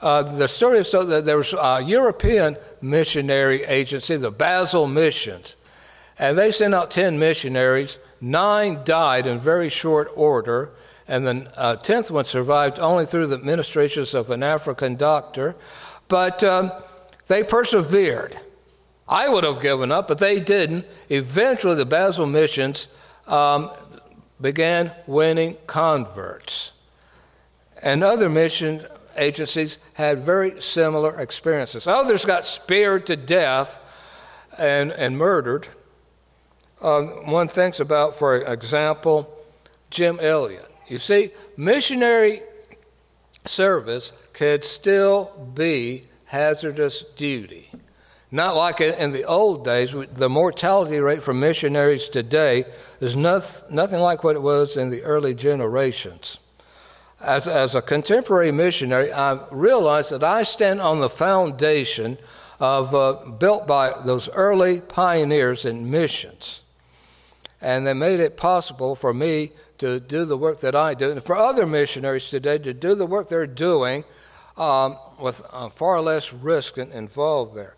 Uh, 0.00 0.22
the 0.22 0.48
story 0.48 0.78
is 0.78 0.90
so 0.90 1.04
that 1.04 1.24
there 1.24 1.36
was 1.36 1.52
a 1.52 1.80
European 1.84 2.56
missionary 2.80 3.62
agency, 3.64 4.16
the 4.16 4.32
Basel 4.32 4.88
Missions, 4.88 5.54
and 6.18 6.36
they 6.36 6.50
sent 6.50 6.74
out 6.74 6.90
10 6.90 7.18
missionaries. 7.18 7.98
Nine 8.20 8.80
died 8.84 9.26
in 9.26 9.38
very 9.38 9.68
short 9.68 10.10
order, 10.16 10.70
and 11.06 11.26
the 11.26 11.52
uh, 11.56 11.76
10th 11.76 12.10
one 12.10 12.24
survived 12.24 12.80
only 12.80 13.06
through 13.06 13.28
the 13.28 13.38
ministrations 13.38 14.12
of 14.12 14.30
an 14.30 14.42
African 14.42 14.96
doctor. 14.96 15.54
But 16.08 16.42
um, 16.42 16.72
they 17.28 17.42
persevered. 17.44 18.36
I 19.08 19.28
would 19.28 19.44
have 19.44 19.60
given 19.60 19.92
up, 19.92 20.08
but 20.08 20.18
they 20.18 20.40
didn't. 20.40 20.86
Eventually, 21.08 21.76
the 21.76 21.84
Basel 21.84 22.26
missions 22.26 22.88
um, 23.26 23.70
began 24.40 24.92
winning 25.06 25.56
converts. 25.66 26.72
And 27.82 28.04
other 28.04 28.28
mission 28.28 28.86
agencies 29.16 29.78
had 29.94 30.18
very 30.18 30.60
similar 30.60 31.20
experiences. 31.20 31.86
Others 31.86 32.24
got 32.24 32.46
speared 32.46 33.06
to 33.06 33.16
death 33.16 33.78
and, 34.56 34.92
and 34.92 35.18
murdered. 35.18 35.68
Uh, 36.80 37.02
one 37.02 37.48
thinks 37.48 37.80
about, 37.80 38.14
for 38.14 38.42
example, 38.42 39.32
Jim 39.90 40.18
Elliot. 40.20 40.68
You 40.88 40.98
see, 40.98 41.30
missionary 41.56 42.42
service 43.44 44.12
could 44.32 44.64
still 44.64 45.50
be 45.54 46.04
hazardous 46.26 47.02
duty. 47.16 47.70
Not 48.30 48.56
like 48.56 48.80
in 48.80 49.12
the 49.12 49.24
old 49.24 49.64
days, 49.64 49.94
the 50.12 50.30
mortality 50.30 50.98
rate 51.00 51.22
for 51.22 51.34
missionaries 51.34 52.08
today 52.08 52.64
is 53.00 53.14
nothing 53.14 54.00
like 54.00 54.24
what 54.24 54.36
it 54.36 54.42
was 54.42 54.76
in 54.78 54.88
the 54.88 55.02
early 55.02 55.34
generations. 55.34 56.38
As, 57.22 57.46
as 57.46 57.74
a 57.74 57.82
contemporary 57.82 58.50
missionary, 58.50 59.12
I 59.12 59.38
realize 59.50 60.08
that 60.10 60.24
I 60.24 60.42
stand 60.42 60.80
on 60.80 60.98
the 60.98 61.08
foundation 61.08 62.18
of 62.58 62.94
uh, 62.94 63.30
built 63.38 63.66
by 63.66 63.92
those 64.04 64.28
early 64.30 64.80
pioneers 64.80 65.64
in 65.64 65.90
missions. 65.90 66.62
And 67.60 67.86
they 67.86 67.94
made 67.94 68.20
it 68.20 68.36
possible 68.36 68.94
for 68.96 69.14
me 69.14 69.52
to 69.78 70.00
do 70.00 70.24
the 70.24 70.36
work 70.36 70.60
that 70.60 70.74
I 70.74 70.94
do, 70.94 71.10
and 71.10 71.22
for 71.22 71.36
other 71.36 71.66
missionaries 71.66 72.28
today 72.28 72.58
to 72.58 72.72
do 72.72 72.94
the 72.94 73.06
work 73.06 73.28
they're 73.28 73.46
doing 73.46 74.04
um, 74.56 74.96
with 75.18 75.44
uh, 75.52 75.68
far 75.68 76.00
less 76.00 76.32
risk 76.32 76.78
involved 76.78 77.56
there. 77.56 77.76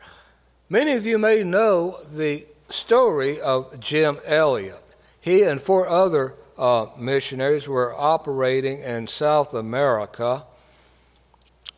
Many 0.69 0.93
of 0.93 1.07
you 1.07 1.19
may 1.19 1.43
know 1.43 1.99
the 2.03 2.47
story 2.69 3.41
of 3.41 3.79
Jim 3.81 4.19
Elliot. 4.25 4.97
He 5.21 5.43
and 5.43 5.61
four 5.61 5.89
other 5.89 6.35
uh, 6.57 6.87
missionaries 6.97 7.69
were 7.69 7.95
operating 7.95 8.81
in 8.81 9.07
South 9.07 9.55
America, 9.55 10.45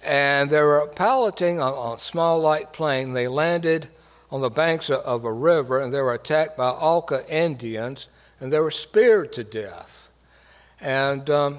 and 0.04 0.50
they 0.50 0.60
were 0.60 0.86
piloting 0.94 1.60
on 1.60 1.96
a 1.96 1.98
small 1.98 2.38
light 2.38 2.72
plane. 2.72 3.12
They 3.12 3.28
landed 3.28 3.88
on 4.30 4.40
the 4.40 4.50
banks 4.50 4.90
of 4.90 5.24
a 5.24 5.32
river, 5.32 5.80
and 5.80 5.92
they 5.92 6.00
were 6.00 6.12
attacked 6.12 6.56
by 6.56 6.68
Auca 6.68 7.24
Indians, 7.28 8.08
and 8.40 8.52
they 8.52 8.60
were 8.60 8.70
speared 8.70 9.32
to 9.34 9.44
death. 9.44 10.10
And 10.80 11.30
um, 11.30 11.58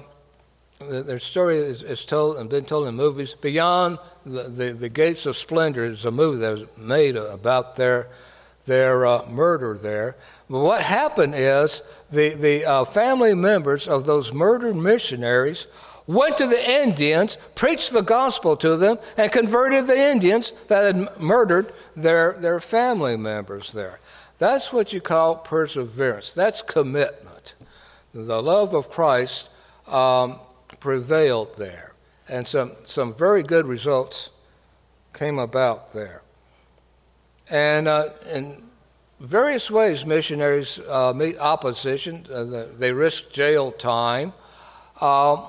their 0.80 1.18
story 1.18 1.58
is, 1.58 1.82
is, 1.82 2.04
told 2.04 2.36
and 2.36 2.48
been 2.48 2.64
told 2.64 2.86
in 2.86 2.94
movies. 2.94 3.34
Beyond 3.34 3.98
the, 4.24 4.44
the, 4.44 4.72
the, 4.72 4.88
Gates 4.88 5.26
of 5.26 5.36
Splendor 5.36 5.84
is 5.84 6.04
a 6.04 6.10
movie 6.10 6.38
that 6.38 6.50
was 6.50 6.64
made 6.76 7.16
about 7.16 7.76
their, 7.76 8.08
their 8.66 9.04
uh, 9.04 9.26
murder 9.28 9.76
there. 9.76 10.16
What 10.48 10.82
happened 10.82 11.34
is 11.36 11.82
the, 12.10 12.30
the 12.30 12.64
uh, 12.64 12.84
family 12.84 13.34
members 13.34 13.86
of 13.86 14.04
those 14.06 14.32
murdered 14.32 14.76
missionaries 14.76 15.66
went 16.06 16.38
to 16.38 16.46
the 16.46 16.82
Indians, 16.82 17.36
preached 17.54 17.92
the 17.92 18.00
gospel 18.00 18.56
to 18.56 18.76
them, 18.76 18.98
and 19.18 19.30
converted 19.30 19.86
the 19.86 20.10
Indians 20.10 20.52
that 20.66 20.94
had 20.94 21.20
murdered 21.20 21.72
their, 21.94 22.32
their 22.32 22.60
family 22.60 23.14
members 23.16 23.72
there. 23.72 24.00
That's 24.38 24.72
what 24.72 24.92
you 24.92 25.02
call 25.02 25.36
perseverance. 25.36 26.32
That's 26.32 26.62
commitment. 26.62 27.54
The 28.14 28.42
love 28.42 28.74
of 28.74 28.88
Christ 28.88 29.50
um, 29.86 30.40
prevailed 30.80 31.56
there. 31.58 31.92
And 32.26 32.46
some, 32.46 32.72
some 32.86 33.12
very 33.12 33.42
good 33.42 33.66
results 33.66 34.30
came 35.12 35.38
about 35.38 35.92
there. 35.92 36.22
And 37.50 37.86
uh, 37.86 38.10
in 38.32 38.62
various 39.20 39.70
ways, 39.70 40.06
missionaries 40.06 40.78
uh, 40.88 41.12
meet 41.14 41.38
opposition. 41.38 42.26
Uh, 42.32 42.66
they 42.76 42.92
risk 42.92 43.32
jail 43.32 43.72
time 43.72 44.32
um, 45.00 45.44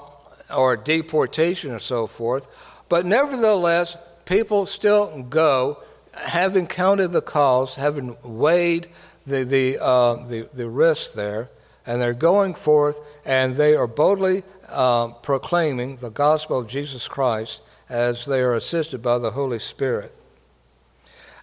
or 0.56 0.76
deportation 0.76 1.72
or 1.72 1.80
so 1.80 2.08
forth. 2.08 2.84
But 2.90 3.06
nevertheless, 3.06 3.98
people 4.26 4.66
still 4.66 5.24
go, 5.24 5.82
having 6.14 6.68
counted 6.68 7.10
the 7.10 7.22
cost, 7.22 7.76
having 7.76 8.18
weighed 8.24 8.88
the, 9.26 9.44
the, 9.44 9.78
uh, 9.82 10.16
the, 10.28 10.50
the 10.54 10.68
risk 10.68 11.14
there, 11.14 11.50
and 11.86 12.02
they're 12.02 12.14
going 12.14 12.54
forth 12.54 13.00
and 13.26 13.56
they 13.56 13.76
are 13.76 13.88
boldly 13.88 14.44
uh, 14.70 15.08
proclaiming 15.08 15.98
the 15.98 16.12
gospel 16.12 16.60
of 16.60 16.68
Jesus 16.68 17.08
Christ 17.08 17.62
as 17.90 18.26
they 18.26 18.42
are 18.42 18.54
assisted 18.54 19.02
by 19.02 19.18
the 19.18 19.32
Holy 19.32 19.58
Spirit. 19.58 20.16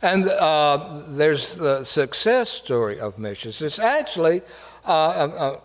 And 0.02 0.28
uh, 0.28 1.02
there's 1.08 1.54
the 1.54 1.84
success 1.84 2.50
story 2.50 3.00
of 3.00 3.18
missions. 3.18 3.62
It's 3.62 3.78
actually 3.78 4.42
uh, 4.86 5.28
a, 5.30 5.44
a, 5.44 5.60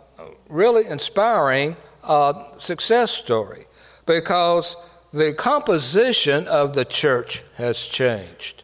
really 0.47 0.85
inspiring 0.87 1.75
uh, 2.03 2.57
success 2.57 3.11
story 3.11 3.65
because 4.05 4.75
the 5.11 5.33
composition 5.33 6.47
of 6.47 6.73
the 6.73 6.85
church 6.85 7.43
has 7.55 7.87
changed. 7.87 8.63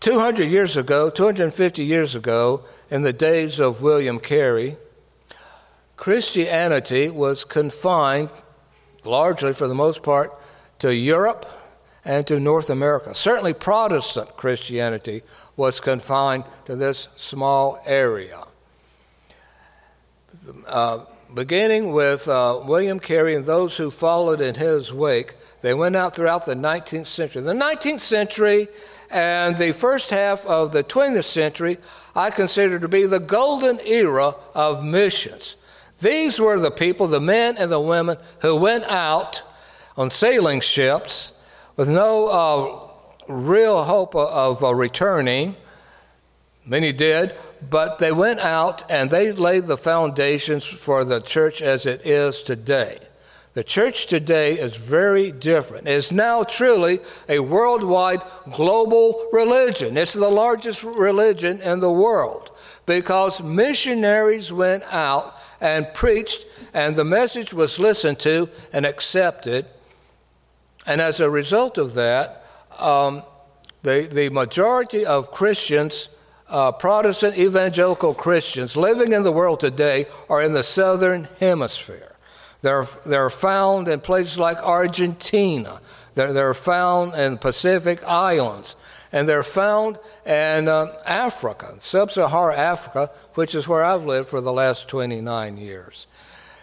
200 0.00 0.44
years 0.44 0.76
ago, 0.76 1.10
250 1.10 1.84
years 1.84 2.14
ago, 2.14 2.64
in 2.90 3.02
the 3.02 3.12
days 3.12 3.58
of 3.58 3.82
William 3.82 4.20
Carey, 4.20 4.76
Christianity 5.96 7.08
was 7.08 7.44
confined 7.44 8.30
largely, 9.04 9.52
for 9.52 9.66
the 9.66 9.74
most 9.74 10.02
part, 10.02 10.38
to 10.80 10.94
Europe 10.94 11.46
and 12.06 12.24
to 12.28 12.38
North 12.38 12.70
America. 12.70 13.14
Certainly, 13.14 13.54
Protestant 13.54 14.36
Christianity 14.36 15.22
was 15.56 15.80
confined 15.80 16.44
to 16.64 16.76
this 16.76 17.08
small 17.16 17.82
area. 17.84 18.44
Uh, 20.68 21.04
beginning 21.34 21.92
with 21.92 22.28
uh, 22.28 22.60
William 22.64 23.00
Carey 23.00 23.34
and 23.34 23.44
those 23.44 23.76
who 23.76 23.90
followed 23.90 24.40
in 24.40 24.54
his 24.54 24.92
wake, 24.92 25.34
they 25.62 25.74
went 25.74 25.96
out 25.96 26.14
throughout 26.14 26.46
the 26.46 26.54
19th 26.54 27.08
century. 27.08 27.42
The 27.42 27.52
19th 27.52 28.00
century 28.00 28.68
and 29.10 29.56
the 29.56 29.72
first 29.72 30.10
half 30.10 30.46
of 30.46 30.70
the 30.70 30.84
20th 30.84 31.24
century 31.24 31.78
I 32.14 32.30
consider 32.30 32.78
to 32.78 32.88
be 32.88 33.04
the 33.04 33.18
golden 33.18 33.80
era 33.80 34.34
of 34.54 34.84
missions. 34.84 35.56
These 36.00 36.38
were 36.38 36.60
the 36.60 36.70
people, 36.70 37.08
the 37.08 37.20
men 37.20 37.56
and 37.58 37.72
the 37.72 37.80
women, 37.80 38.16
who 38.42 38.54
went 38.54 38.84
out 38.84 39.42
on 39.96 40.12
sailing 40.12 40.60
ships 40.60 41.32
with 41.76 41.88
no 41.88 42.26
uh, 42.26 43.32
real 43.32 43.84
hope 43.84 44.14
of 44.14 44.64
uh, 44.64 44.74
returning. 44.74 45.56
Many 46.64 46.92
did, 46.92 47.34
but 47.68 47.98
they 47.98 48.12
went 48.12 48.40
out 48.40 48.90
and 48.90 49.10
they 49.10 49.30
laid 49.32 49.66
the 49.66 49.76
foundations 49.76 50.66
for 50.66 51.04
the 51.04 51.20
church 51.20 51.62
as 51.62 51.86
it 51.86 52.04
is 52.04 52.42
today. 52.42 52.98
The 53.52 53.64
church 53.64 54.06
today 54.06 54.52
is 54.52 54.76
very 54.76 55.32
different. 55.32 55.86
It 55.86 55.92
is 55.92 56.12
now 56.12 56.42
truly 56.42 57.00
a 57.28 57.38
worldwide 57.38 58.20
global 58.52 59.28
religion. 59.32 59.96
It's 59.96 60.12
the 60.12 60.28
largest 60.28 60.82
religion 60.82 61.62
in 61.62 61.80
the 61.80 61.90
world 61.90 62.50
because 62.84 63.42
missionaries 63.42 64.52
went 64.52 64.82
out 64.92 65.34
and 65.60 65.92
preached, 65.94 66.44
and 66.74 66.96
the 66.96 67.04
message 67.04 67.54
was 67.54 67.78
listened 67.78 68.18
to 68.20 68.50
and 68.74 68.84
accepted. 68.84 69.64
And 70.86 71.00
as 71.00 71.20
a 71.20 71.28
result 71.28 71.78
of 71.78 71.94
that, 71.94 72.44
um, 72.78 73.22
the, 73.82 74.08
the 74.10 74.30
majority 74.30 75.04
of 75.04 75.30
Christians, 75.30 76.08
uh, 76.48 76.72
Protestant 76.72 77.38
evangelical 77.38 78.14
Christians 78.14 78.76
living 78.76 79.12
in 79.12 79.22
the 79.22 79.32
world 79.32 79.60
today, 79.60 80.06
are 80.28 80.42
in 80.42 80.52
the 80.52 80.62
southern 80.62 81.28
hemisphere. 81.40 82.16
They're, 82.62 82.86
they're 83.04 83.30
found 83.30 83.88
in 83.88 84.00
places 84.00 84.38
like 84.38 84.58
Argentina. 84.58 85.80
They're, 86.14 86.32
they're 86.32 86.54
found 86.54 87.14
in 87.14 87.38
Pacific 87.38 88.02
Islands. 88.04 88.76
And 89.12 89.28
they're 89.28 89.42
found 89.42 89.98
in 90.26 90.68
uh, 90.68 90.92
Africa, 91.06 91.76
sub 91.78 92.10
Saharan 92.10 92.58
Africa, 92.58 93.10
which 93.34 93.54
is 93.54 93.68
where 93.68 93.84
I've 93.84 94.04
lived 94.04 94.28
for 94.28 94.40
the 94.40 94.52
last 94.52 94.88
29 94.88 95.56
years. 95.56 96.06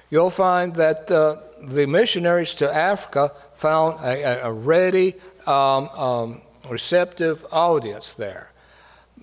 You'll 0.09 0.29
find 0.29 0.75
that 0.75 1.09
uh, 1.09 1.37
the 1.67 1.87
missionaries 1.87 2.53
to 2.55 2.73
Africa 2.73 3.31
found 3.53 3.99
a, 4.03 4.45
a 4.45 4.51
ready, 4.51 5.15
um, 5.47 5.89
um, 5.89 6.41
receptive 6.69 7.45
audience 7.51 8.13
there. 8.13 8.51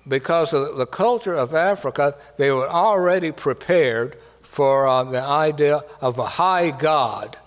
Because 0.07 0.53
of 0.53 0.77
the 0.77 0.87
culture 0.87 1.35
of 1.35 1.53
Africa, 1.53 2.15
they 2.37 2.51
were 2.51 2.67
already 2.67 3.31
prepared 3.31 4.15
for 4.41 4.87
uh, 4.87 5.03
the 5.03 5.21
idea 5.21 5.81
of 6.01 6.17
a 6.17 6.25
high 6.25 6.71
God. 6.71 7.37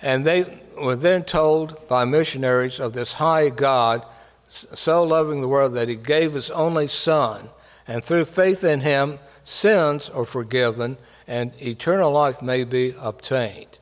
And 0.00 0.24
they 0.24 0.60
were 0.76 0.96
then 0.96 1.24
told 1.24 1.86
by 1.88 2.04
missionaries 2.04 2.80
of 2.80 2.92
this 2.92 3.14
high 3.14 3.50
God, 3.50 4.04
so 4.48 5.02
loving 5.02 5.40
the 5.40 5.48
world 5.48 5.74
that 5.74 5.88
he 5.88 5.94
gave 5.94 6.34
his 6.34 6.50
only 6.50 6.88
Son, 6.88 7.50
and 7.86 8.02
through 8.02 8.24
faith 8.24 8.64
in 8.64 8.80
him, 8.80 9.18
sins 9.44 10.08
are 10.10 10.24
forgiven 10.24 10.96
and 11.26 11.52
eternal 11.60 12.12
life 12.12 12.42
may 12.42 12.64
be 12.64 12.94
obtained. 13.00 13.78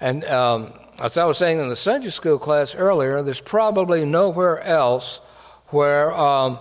And 0.00 0.24
um, 0.24 0.72
as 1.00 1.16
I 1.18 1.24
was 1.24 1.38
saying 1.38 1.60
in 1.60 1.68
the 1.68 1.76
Sunday 1.76 2.10
school 2.10 2.38
class 2.38 2.74
earlier, 2.74 3.22
there's 3.22 3.40
probably 3.40 4.04
nowhere 4.04 4.60
else 4.62 5.18
where 5.68 6.12
um, 6.12 6.58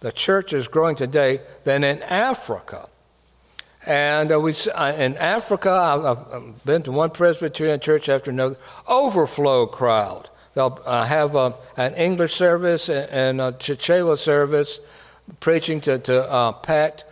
the 0.00 0.12
church 0.12 0.52
is 0.52 0.68
growing 0.68 0.96
today 0.96 1.40
than 1.64 1.84
in 1.84 2.02
Africa. 2.02 2.88
And 3.86 4.32
uh, 4.32 4.40
we, 4.40 4.54
uh, 4.74 4.92
in 4.96 5.16
Africa, 5.18 5.70
I've, 5.70 6.64
been 6.64 6.82
to 6.84 6.92
one 6.92 7.10
Presbyterian 7.10 7.80
church 7.80 8.08
after 8.08 8.30
another, 8.30 8.56
overflow 8.88 9.66
crowd. 9.66 10.30
They'll 10.54 10.80
uh, 10.86 11.04
have 11.04 11.34
a, 11.34 11.54
an 11.76 11.94
English 11.94 12.34
service 12.34 12.88
and 12.88 13.40
a 13.40 13.52
Chichewa 13.52 14.18
service 14.18 14.80
preaching 15.40 15.80
to, 15.82 15.98
to 15.98 16.30
uh, 16.30 16.52
packed 16.52 17.04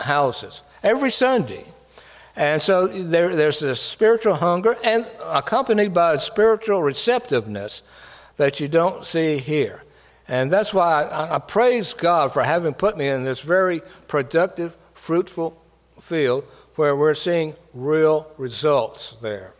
houses 0.00 0.62
every 0.82 1.10
Sunday. 1.10 1.64
And 2.38 2.62
so 2.62 2.86
there, 2.86 3.34
there's 3.34 3.62
a 3.62 3.74
spiritual 3.74 4.34
hunger 4.34 4.76
and 4.84 5.04
accompanied 5.24 5.92
by 5.92 6.14
a 6.14 6.18
spiritual 6.20 6.84
receptiveness 6.84 7.82
that 8.36 8.60
you 8.60 8.68
don't 8.68 9.04
see 9.04 9.38
here. 9.38 9.82
And 10.28 10.48
that's 10.48 10.72
why 10.72 11.02
I, 11.02 11.34
I 11.34 11.38
praise 11.40 11.92
God 11.92 12.32
for 12.32 12.44
having 12.44 12.74
put 12.74 12.96
me 12.96 13.08
in 13.08 13.24
this 13.24 13.40
very 13.40 13.82
productive, 14.06 14.76
fruitful 14.94 15.60
field 16.00 16.44
where 16.76 16.94
we're 16.94 17.14
seeing 17.14 17.56
real 17.74 18.30
results 18.38 19.16
there. 19.20 19.54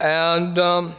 And 0.00 0.58
um, 0.58 0.96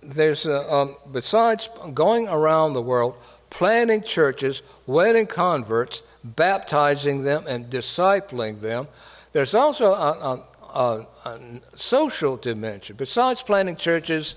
there's, 0.00 0.46
a, 0.46 0.72
um, 0.72 0.94
besides 1.10 1.70
going 1.92 2.28
around 2.28 2.74
the 2.74 2.82
world, 2.82 3.16
planting 3.50 4.02
churches, 4.02 4.62
winning 4.86 5.26
converts, 5.26 6.04
baptizing 6.22 7.24
them, 7.24 7.42
and 7.48 7.68
discipling 7.68 8.60
them, 8.60 8.86
there's 9.34 9.52
also 9.52 9.92
a, 9.92 10.46
a, 10.74 11.06
a 11.26 11.36
social 11.74 12.36
dimension. 12.36 12.94
Besides 12.96 13.42
planting 13.42 13.74
churches, 13.74 14.36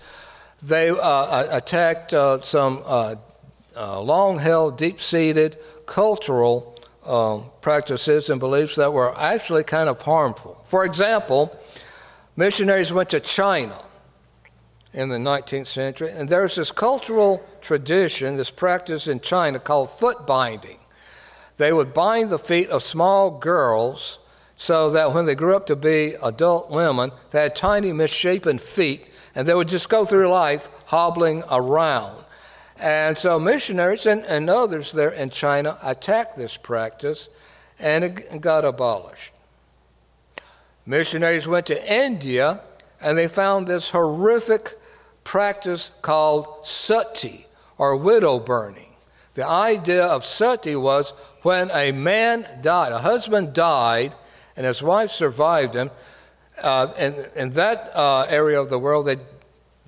they 0.61 0.89
uh, 0.89 1.45
attacked 1.55 2.13
uh, 2.13 2.41
some 2.41 2.81
uh, 2.85 3.15
uh 3.75 4.01
long 4.01 4.39
held, 4.39 4.77
deep 4.77 4.99
seated 4.99 5.57
cultural 5.85 6.75
um, 7.05 7.45
practices 7.61 8.29
and 8.31 8.39
beliefs 8.39 8.75
that 8.75 8.91
were 8.91 9.15
actually 9.17 9.63
kind 9.63 9.87
of 9.87 10.01
harmful. 10.01 10.59
For 10.65 10.83
example, 10.83 11.55
missionaries 12.35 12.91
went 12.91 13.09
to 13.09 13.19
China 13.19 13.83
in 14.93 15.09
the 15.09 15.17
19th 15.17 15.67
century, 15.67 16.09
and 16.11 16.27
there's 16.27 16.55
this 16.55 16.71
cultural 16.71 17.45
tradition, 17.61 18.35
this 18.35 18.49
practice 18.49 19.07
in 19.07 19.19
China 19.19 19.59
called 19.59 19.91
foot 19.91 20.25
binding. 20.25 20.79
They 21.57 21.71
would 21.71 21.93
bind 21.93 22.31
the 22.31 22.39
feet 22.39 22.69
of 22.69 22.81
small 22.81 23.29
girls 23.29 24.17
so 24.57 24.89
that 24.89 25.13
when 25.13 25.25
they 25.25 25.35
grew 25.35 25.55
up 25.55 25.67
to 25.67 25.75
be 25.75 26.15
adult 26.21 26.69
women, 26.69 27.11
they 27.31 27.43
had 27.43 27.55
tiny 27.55 27.93
misshapen 27.93 28.57
feet, 28.57 29.07
and 29.35 29.47
they 29.47 29.53
would 29.53 29.69
just 29.69 29.87
go 29.87 30.03
through 30.03 30.27
life 30.27 30.67
hobbling 30.87 31.43
around. 31.49 32.25
And 32.79 33.17
so 33.17 33.39
missionaries 33.39 34.05
and, 34.05 34.25
and 34.25 34.49
others 34.49 34.91
there 34.91 35.09
in 35.09 35.29
China 35.29 35.77
attacked 35.83 36.37
this 36.37 36.57
practice 36.57 37.29
and 37.79 38.03
it 38.03 38.41
got 38.41 38.65
abolished. 38.65 39.31
Missionaries 40.85 41.47
went 41.47 41.65
to 41.67 41.93
India 41.93 42.61
and 43.01 43.17
they 43.17 43.27
found 43.27 43.67
this 43.67 43.91
horrific 43.91 44.73
practice 45.23 45.91
called 46.01 46.65
sati 46.65 47.47
or 47.77 47.95
widow 47.95 48.39
burning. 48.39 48.95
The 49.33 49.45
idea 49.45 50.05
of 50.05 50.23
sati 50.23 50.75
was 50.75 51.11
when 51.41 51.69
a 51.73 51.91
man 51.91 52.45
died, 52.61 52.91
a 52.91 52.99
husband 52.99 53.53
died, 53.53 54.13
and 54.57 54.65
his 54.65 54.83
wife 54.83 55.11
survived 55.11 55.75
him. 55.75 55.91
Uh, 56.61 56.91
in, 56.99 57.15
in 57.35 57.49
that 57.51 57.91
uh, 57.95 58.25
area 58.29 58.59
of 58.59 58.69
the 58.69 58.79
world, 58.79 59.05
they 59.05 59.17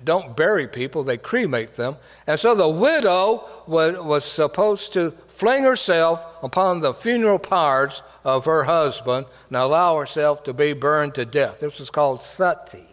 don't 0.02 0.36
bury 0.36 0.66
people, 0.66 1.02
they 1.02 1.18
cremate 1.18 1.72
them. 1.72 1.96
And 2.26 2.40
so 2.40 2.54
the 2.54 2.68
widow 2.68 3.44
was, 3.66 4.00
was 4.00 4.24
supposed 4.24 4.92
to 4.94 5.10
fling 5.10 5.64
herself 5.64 6.24
upon 6.42 6.80
the 6.80 6.94
funeral 6.94 7.38
pyres 7.38 8.02
of 8.24 8.46
her 8.46 8.64
husband 8.64 9.26
and 9.48 9.56
allow 9.56 9.98
herself 9.98 10.42
to 10.44 10.54
be 10.54 10.72
burned 10.72 11.14
to 11.16 11.26
death. 11.26 11.60
This 11.60 11.78
was 11.78 11.90
called 11.90 12.22
sati. 12.22 12.86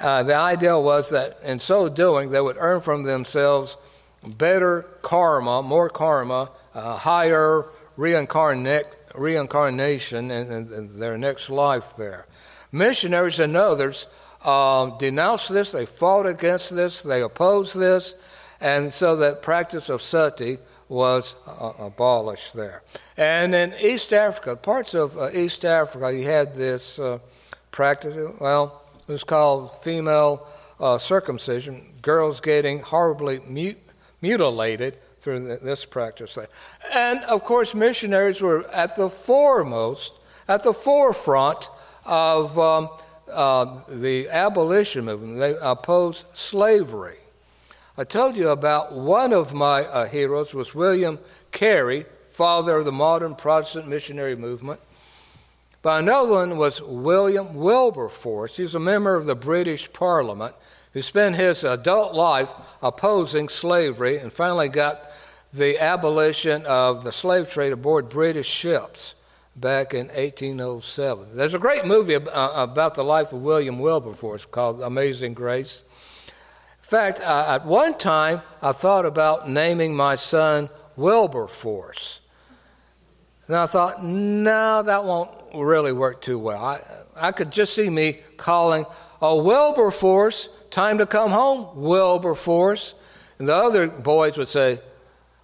Uh, 0.00 0.24
the 0.24 0.34
idea 0.34 0.78
was 0.78 1.10
that 1.10 1.38
in 1.44 1.60
so 1.60 1.88
doing, 1.88 2.30
they 2.30 2.40
would 2.40 2.56
earn 2.58 2.80
from 2.80 3.04
themselves 3.04 3.76
better 4.26 4.82
karma, 5.02 5.62
more 5.62 5.88
karma, 5.88 6.50
uh, 6.74 6.96
higher 6.96 7.66
reincarnate, 7.96 8.86
reincarnation 9.14 10.30
and, 10.30 10.50
in, 10.50 10.72
in 10.72 10.98
their 10.98 11.16
next 11.16 11.48
life 11.50 11.96
there. 11.96 12.26
Missionaries 12.72 13.40
and 13.40 13.56
others 13.56 14.08
um, 14.44 14.96
denounced 14.98 15.52
this, 15.52 15.72
they 15.72 15.86
fought 15.86 16.26
against 16.26 16.74
this, 16.74 17.02
they 17.02 17.22
opposed 17.22 17.78
this, 17.78 18.14
and 18.60 18.92
so 18.92 19.16
that 19.16 19.42
practice 19.42 19.88
of 19.88 20.02
sati 20.02 20.58
was 20.88 21.34
uh, 21.46 21.72
abolished 21.78 22.54
there. 22.54 22.82
And 23.16 23.54
in 23.54 23.74
East 23.80 24.12
Africa, 24.12 24.56
parts 24.56 24.94
of 24.94 25.16
uh, 25.16 25.30
East 25.32 25.64
Africa, 25.64 26.12
you 26.12 26.24
had 26.24 26.54
this 26.54 26.98
uh, 26.98 27.18
practice, 27.70 28.16
well, 28.40 28.82
it 29.06 29.12
was 29.12 29.24
called 29.24 29.70
female 29.70 30.46
uh, 30.80 30.98
circumcision, 30.98 31.94
girls 32.02 32.40
getting 32.40 32.80
horribly 32.80 33.40
mut- 33.46 33.78
mutilated 34.20 34.98
through 35.24 35.56
this 35.56 35.84
practice. 35.84 36.38
And 36.94 37.18
of 37.24 37.42
course, 37.42 37.74
missionaries 37.74 38.40
were 38.40 38.64
at 38.70 38.96
the 38.96 39.08
foremost, 39.08 40.14
at 40.46 40.62
the 40.62 40.74
forefront 40.74 41.68
of. 42.04 42.58
Um, 42.58 42.88
uh, 43.32 43.80
the 43.88 44.28
abolition 44.28 45.06
movement, 45.06 45.38
they 45.38 45.56
opposed 45.62 46.30
slavery. 46.32 47.16
I 47.96 48.04
told 48.04 48.36
you 48.36 48.50
about 48.50 48.92
one 48.92 49.32
of 49.32 49.54
my 49.54 49.84
uh, 49.84 50.06
heroes 50.06 50.52
was 50.52 50.74
William 50.74 51.18
Carey, 51.52 52.04
father 52.24 52.76
of 52.76 52.84
the 52.84 52.92
modern 52.92 53.34
Protestant 53.34 53.88
missionary 53.88 54.36
movement. 54.36 54.80
But 55.80 56.02
another 56.02 56.32
one 56.32 56.56
was 56.56 56.82
William 56.82 57.54
Wilberforce. 57.54 58.56
He 58.56 58.62
was 58.62 58.74
a 58.74 58.80
member 58.80 59.14
of 59.14 59.26
the 59.26 59.34
British 59.34 59.92
Parliament 59.92 60.54
who 60.94 61.02
spent 61.02 61.36
his 61.36 61.64
adult 61.64 62.14
life 62.14 62.50
opposing 62.80 63.48
slavery 63.48 64.16
and 64.16 64.32
finally 64.32 64.68
got 64.68 65.02
the 65.52 65.78
abolition 65.78 66.64
of 66.66 67.04
the 67.04 67.12
slave 67.12 67.50
trade 67.50 67.72
aboard 67.72 68.08
British 68.08 68.48
ships 68.48 69.14
back 69.56 69.92
in 69.92 70.06
1807. 70.08 71.36
There's 71.36 71.54
a 71.54 71.58
great 71.58 71.84
movie 71.84 72.14
uh, 72.14 72.62
about 72.62 72.94
the 72.94 73.04
life 73.04 73.32
of 73.32 73.42
William 73.42 73.78
Wilberforce 73.78 74.46
called 74.46 74.80
Amazing 74.80 75.34
Grace. 75.34 75.82
In 76.26 76.88
fact, 76.88 77.20
at 77.20 77.64
one 77.66 77.96
time, 77.98 78.42
I 78.62 78.72
thought 78.72 79.04
about 79.04 79.48
naming 79.48 79.96
my 79.96 80.16
son 80.16 80.70
Wilberforce. 80.96 82.20
And 83.46 83.56
I 83.56 83.66
thought, 83.66 84.04
no, 84.04 84.82
that 84.82 85.04
won't 85.04 85.30
really 85.54 85.92
work 85.92 86.20
too 86.20 86.38
well. 86.38 86.62
I, 86.62 86.80
I 87.16 87.32
could 87.32 87.50
just 87.50 87.74
see 87.74 87.90
me 87.90 88.18
calling, 88.36 88.86
a 89.20 89.36
Wilberforce, 89.36 90.48
time 90.74 90.98
to 90.98 91.06
come 91.06 91.30
home, 91.30 91.68
Wilberforce. 91.76 92.94
And 93.38 93.48
the 93.48 93.54
other 93.54 93.86
boys 93.86 94.36
would 94.36 94.48
say, 94.48 94.80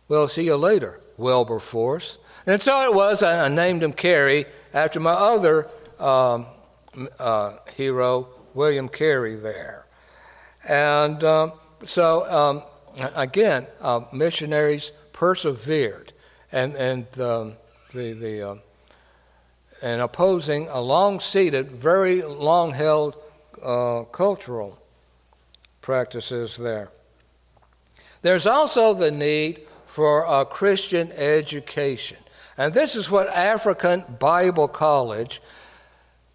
well, 0.08 0.26
see 0.26 0.44
you 0.44 0.56
later, 0.56 1.00
Wilberforce. 1.16 2.18
And 2.46 2.60
so 2.60 2.82
it 2.82 2.94
was, 2.94 3.22
I, 3.22 3.48
named 3.48 3.82
him 3.82 3.92
Carey 3.92 4.46
after 4.74 4.98
my 4.98 5.12
other 5.12 5.68
um, 6.00 6.46
uh, 7.18 7.56
hero, 7.76 8.28
William 8.54 8.88
Carey, 8.88 9.36
there. 9.36 9.86
And 10.68 11.22
um, 11.22 11.52
so, 11.84 12.28
um, 12.28 12.62
again, 13.14 13.66
uh, 13.80 14.00
missionaries 14.12 14.90
persevered 15.12 16.12
and, 16.50 16.74
and 16.74 17.06
um, 17.20 17.52
the, 17.92 18.12
the, 18.14 18.50
uh, 18.50 18.56
and 19.80 20.00
opposing 20.00 20.66
a 20.68 20.80
long 20.80 21.20
seated, 21.20 21.70
very 21.70 22.22
long 22.22 22.72
held 22.72 23.16
uh, 23.62 24.02
cultural 24.04 24.80
practices 25.80 26.56
there. 26.56 26.90
There's 28.22 28.46
also 28.46 28.94
the 28.94 29.10
need 29.10 29.60
for 29.86 30.24
a 30.26 30.44
Christian 30.44 31.10
education. 31.12 32.18
And 32.56 32.74
this 32.74 32.94
is 32.94 33.10
what 33.10 33.28
African 33.28 34.04
Bible 34.18 34.68
College 34.68 35.40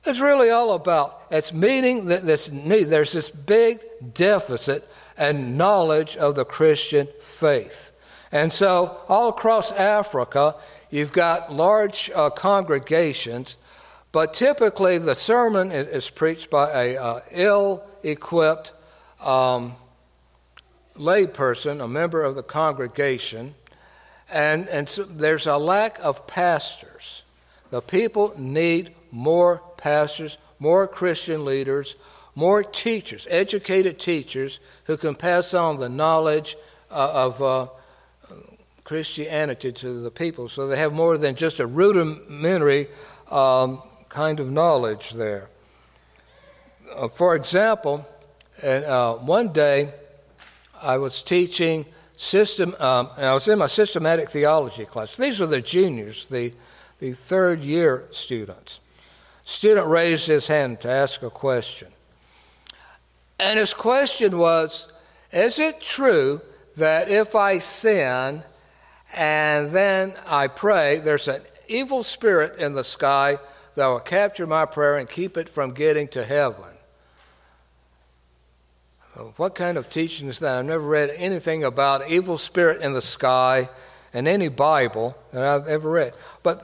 is 0.06 0.22
really 0.22 0.50
all 0.50 0.74
about. 0.74 1.22
It's 1.32 1.54
meeting 1.54 2.06
that 2.06 2.24
this 2.24 2.52
need. 2.52 2.86
There's 2.86 3.14
this 3.14 3.30
big 3.30 3.80
deficit 4.14 4.88
and 5.18 5.58
knowledge 5.58 6.18
of 6.18 6.36
the 6.36 6.46
Christian 6.46 7.08
faith. 7.20 7.92
And 8.32 8.52
so, 8.52 9.00
all 9.08 9.30
across 9.30 9.72
Africa, 9.72 10.56
you've 10.90 11.14
got 11.14 11.54
large 11.54 12.12
uh, 12.14 12.30
congregations, 12.32 13.58
but 14.12 14.34
typically 14.34 14.98
the 14.98 15.16
sermon 15.16 15.72
is, 15.72 16.10
preached 16.10 16.50
by 16.50 16.72
a 16.72 16.98
uh, 16.98 17.20
ill 17.32 17.84
equipped 18.04 18.74
um, 19.24 19.76
layperson, 20.98 21.84
a 21.84 21.88
member 21.88 22.24
of 22.24 22.36
the 22.36 22.44
congregation, 22.44 23.56
and, 24.32 24.68
and 24.70 24.90
so 24.90 25.04
there's 25.04 25.46
a 25.46 25.58
lack 25.58 25.98
of 26.04 26.28
pastors. 26.28 27.24
The 27.70 27.82
people 27.82 28.34
need 28.38 28.94
more 29.12 29.62
pastors, 29.78 30.38
more 30.60 30.88
Christian 30.88 31.46
leaders, 31.46 31.96
more 32.34 32.64
teachers, 32.64 33.28
educated 33.30 34.00
teachers 34.00 34.60
who 34.86 34.98
can 34.98 35.16
pass 35.16 35.54
on 35.54 35.78
the 35.78 35.90
knowledge 35.90 36.58
uh, 36.92 37.12
of 37.14 37.42
uh, 37.42 37.68
Christianity 38.86 39.72
to 39.72 40.00
the 40.02 40.12
people 40.12 40.48
so 40.48 40.68
they 40.68 40.78
have 40.78 40.94
more 40.94 41.18
than 41.18 41.36
just 41.36 41.60
a 41.60 41.66
rudimentary 41.66 42.88
um, 43.32 43.82
kind 44.10 44.40
of 44.40 44.52
knowledge 44.52 45.12
there. 45.12 45.50
Uh, 46.96 47.08
for 47.08 47.36
example, 47.36 48.06
and, 48.62 48.86
uh, 48.86 49.16
one 49.16 49.50
day 49.50 49.94
I 50.82 50.98
was 50.98 51.22
teaching 51.22 51.86
system, 52.16 52.76
um, 52.80 53.10
I 53.18 53.34
was 53.34 53.48
in 53.48 53.60
my 53.60 53.68
systematic 53.68 54.30
theology 54.30 54.86
class. 54.86 55.18
These 55.18 55.40
were 55.40 55.48
the 55.48 55.62
juniors, 55.62 56.28
the, 56.28 56.54
the 57.00 57.12
third 57.14 57.62
year 57.62 58.06
students. 58.12 58.80
Student 59.44 59.88
raised 59.88 60.28
his 60.28 60.48
hand 60.48 60.80
to 60.82 60.90
ask 60.90 61.22
a 61.22 61.30
question. 61.30 61.90
And 63.40 63.60
his 63.60 63.74
question 63.74 64.38
was 64.38 64.88
Is 65.32 65.60
it 65.60 65.82
true 65.82 66.42
that 66.78 67.10
if 67.10 67.36
I 67.36 67.60
sin 67.60 68.44
and 69.16 69.72
then 69.72 70.16
I 70.26 70.48
pray, 70.48 71.00
there's 71.00 71.28
an 71.28 71.42
evil 71.68 72.04
spirit 72.04 72.58
in 72.60 72.74
the 72.74 72.84
sky 72.84 73.38
that 73.76 73.88
will 73.88 74.00
capture 74.00 74.48
my 74.48 74.66
prayer 74.66 74.98
and 74.98 75.08
keep 75.08 75.38
it 75.38 75.50
from 75.50 75.74
getting 75.74 76.08
to 76.10 76.24
heaven? 76.24 76.75
What 79.38 79.56
kind 79.56 79.78
of 79.78 79.90
teaching 79.90 80.28
is 80.28 80.40
that? 80.40 80.58
I've 80.58 80.66
never 80.66 80.86
read 80.86 81.12
anything 81.16 81.64
about 81.64 82.10
evil 82.10 82.38
spirit 82.38 82.82
in 82.82 82.94
the 82.94 83.02
sky 83.02 83.70
in 84.14 84.28
any 84.28 84.50
Bible 84.50 85.18
that 85.32 85.44
I've 85.44 85.68
ever 85.68 85.90
read. 85.90 86.14
But 86.44 86.64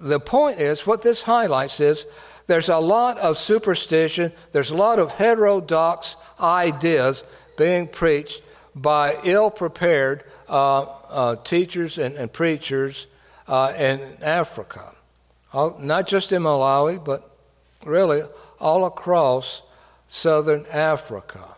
the 0.00 0.20
point 0.20 0.58
is, 0.60 0.86
what 0.86 1.02
this 1.02 1.22
highlights 1.22 1.80
is 1.80 2.06
there's 2.46 2.68
a 2.68 2.78
lot 2.78 3.18
of 3.18 3.38
superstition, 3.38 4.32
there's 4.50 4.70
a 4.70 4.76
lot 4.76 4.98
of 4.98 5.12
heterodox 5.12 6.16
ideas 6.40 7.22
being 7.56 7.86
preached 7.86 8.42
by 8.74 9.14
ill 9.24 9.50
prepared 9.50 10.24
uh, 10.48 10.86
uh, 11.08 11.36
teachers 11.36 11.98
and, 11.98 12.16
and 12.16 12.32
preachers 12.32 13.06
uh, 13.46 13.72
in 13.78 14.00
Africa. 14.22 14.94
All, 15.52 15.78
not 15.78 16.06
just 16.06 16.32
in 16.32 16.42
Malawi, 16.42 17.04
but 17.04 17.30
really 17.84 18.22
all 18.58 18.86
across 18.86 19.62
southern 20.08 20.64
Africa. 20.72 21.56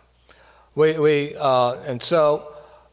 We, 0.74 0.98
we 0.98 1.34
uh, 1.38 1.76
and 1.86 2.02
so 2.02 2.52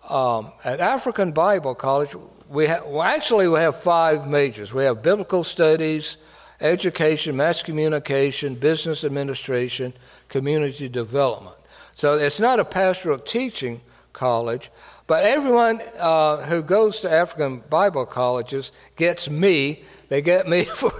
um, 0.09 0.51
at 0.63 0.79
African 0.79 1.31
Bible 1.31 1.73
College, 1.73 2.15
we 2.47 2.67
have 2.67 2.85
well, 2.85 3.01
actually 3.01 3.47
we 3.47 3.59
have 3.59 3.75
five 3.75 4.27
majors. 4.27 4.73
We 4.73 4.83
have 4.83 5.01
biblical 5.01 5.43
studies, 5.43 6.17
education, 6.59 7.35
mass 7.37 7.63
communication, 7.63 8.55
business 8.55 9.03
administration, 9.03 9.93
community 10.29 10.89
development. 10.89 11.55
So 11.93 12.13
it's 12.13 12.39
not 12.39 12.59
a 12.59 12.65
pastoral 12.65 13.17
teaching 13.17 13.81
college, 14.13 14.69
but 15.07 15.23
everyone 15.23 15.81
uh, 15.99 16.37
who 16.43 16.61
goes 16.61 16.99
to 17.01 17.11
African 17.11 17.63
Bible 17.69 18.05
colleges 18.05 18.71
gets 18.95 19.29
me. 19.29 19.83
They 20.09 20.21
get 20.21 20.47
me 20.47 20.63
for 20.65 20.91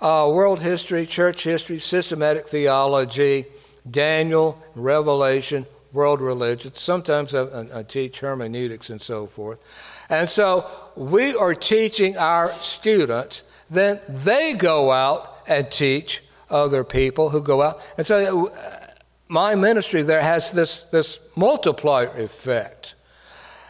uh, 0.00 0.30
world 0.30 0.60
history, 0.60 1.04
church 1.04 1.44
history, 1.44 1.78
systematic 1.78 2.48
theology, 2.48 3.46
Daniel, 3.88 4.62
Revelation, 4.74 5.66
world 5.92 6.20
religions. 6.20 6.80
Sometimes 6.80 7.34
I, 7.34 7.66
I, 7.74 7.82
teach 7.82 8.20
hermeneutics 8.20 8.88
and 8.90 9.00
so 9.00 9.26
forth. 9.26 10.06
And 10.08 10.28
so 10.28 10.66
we 10.96 11.34
are 11.34 11.54
teaching 11.54 12.16
our 12.16 12.52
students, 12.54 13.44
then 13.68 14.00
they 14.08 14.54
go 14.54 14.90
out 14.90 15.38
and 15.46 15.70
teach 15.70 16.22
other 16.50 16.84
people 16.84 17.30
who 17.30 17.42
go 17.42 17.62
out. 17.62 17.92
And 17.96 18.06
so 18.06 18.48
uh, 18.48 18.86
my 19.28 19.54
ministry 19.54 20.02
there 20.02 20.22
has 20.22 20.52
this, 20.52 20.82
this 20.84 21.18
multiplier 21.36 22.08
effect. 22.18 22.94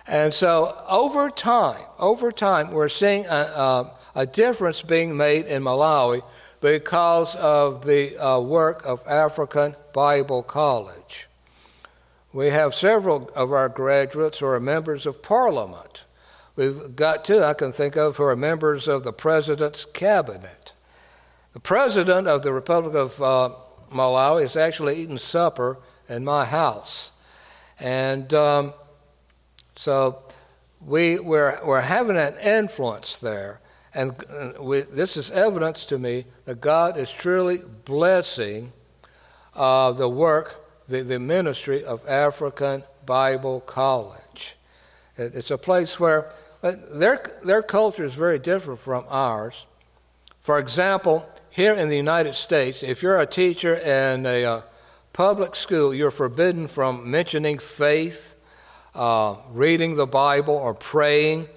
And 0.07 0.35
so 0.35 0.77
over 0.91 1.31
time, 1.31 1.83
over 1.99 2.33
time, 2.33 2.73
we're 2.73 2.89
seeing 2.89 3.25
a, 3.27 3.31
a, 3.31 3.95
a 4.17 4.27
difference 4.27 4.83
being 4.83 5.17
made 5.17 5.47
in 5.47 5.63
Malawi 5.63 6.23
because 6.61 7.37
of 7.37 7.85
the 7.85 8.17
uh, 8.19 8.41
work 8.41 8.85
of 8.85 9.07
African 9.07 9.77
Bible 9.93 10.43
College. 10.43 11.29
We 12.33 12.47
have 12.47 12.75
several 12.75 13.31
of 13.37 13.53
our 13.53 13.69
graduates 13.69 14.39
who 14.39 14.47
are 14.47 14.59
members 14.59 15.05
of 15.05 15.23
Parliament. 15.23 16.07
We've 16.57 16.97
got 16.97 17.27
two 17.27 17.41
I 17.41 17.53
can 17.53 17.73
think 17.73 17.95
of 17.95 18.17
who 18.17 18.25
are 18.25 18.37
members 18.37 18.89
of 18.89 19.05
the 19.05 19.13
President's 19.13 19.85
Cabinet. 19.85 20.73
The 21.53 21.61
President 21.61 22.27
of 22.27 22.43
the 22.43 22.53
Republic 22.55 22.95
of 22.95 23.21
uh, 23.21 23.55
Malawi 23.91 24.45
is 24.45 24.57
actually 24.57 24.97
eating 24.97 25.19
supper 25.19 25.79
in 26.09 26.25
my 26.25 26.47
house. 26.47 27.13
And 27.79 28.33
um, 28.33 28.73
so 29.77 30.23
we, 30.81 31.19
we're, 31.19 31.59
we're 31.63 31.83
having 31.83 32.17
an 32.17 32.37
influence 32.39 33.19
there. 33.19 33.61
And 33.95 34.13
uh, 34.31 34.53
we, 34.59 34.81
this 34.81 35.19
is 35.19 35.31
evidence 35.31 35.85
to 35.87 35.99
me 35.99 36.25
that 36.47 36.63
God 36.63 36.97
is 36.97 37.11
truly 37.11 37.59
blessing 37.85 38.73
uh, 39.55 39.93
the 39.93 40.09
work 40.09 40.62
the, 40.89 41.03
the 41.03 41.19
ministry 41.19 41.85
of 41.85 42.07
African 42.09 42.85
Bible 43.07 43.61
College. 43.61 44.57
It, 45.17 45.35
it's 45.35 45.51
a 45.51 45.59
place 45.59 45.99
where 45.99 46.33
uh, 46.63 46.73
their, 46.93 47.23
their 47.45 47.63
culture 47.63 48.05
is 48.05 48.15
very 48.15 48.39
different 48.39 48.81
from 48.81 49.05
ours. 49.09 49.67
For 50.41 50.59
example, 50.59 51.29
here 51.51 51.75
in 51.75 51.89
the 51.89 51.97
United 51.97 52.35
States, 52.35 52.83
if 52.83 53.03
you're 53.03 53.19
a 53.19 53.27
teacher 53.27 53.75
in 53.75 54.27
a 54.27 54.45
uh, 54.45 54.63
public 55.13 55.55
school, 55.55 55.95
you're 55.95 56.11
forbidden 56.11 56.67
from 56.67 57.11
mentioning 57.11 57.59
faith, 57.59 58.41
uh, 58.95 59.37
reading 59.51 59.97
the 59.97 60.07
Bible, 60.07 60.55
or 60.55 60.75
praying 60.75 61.49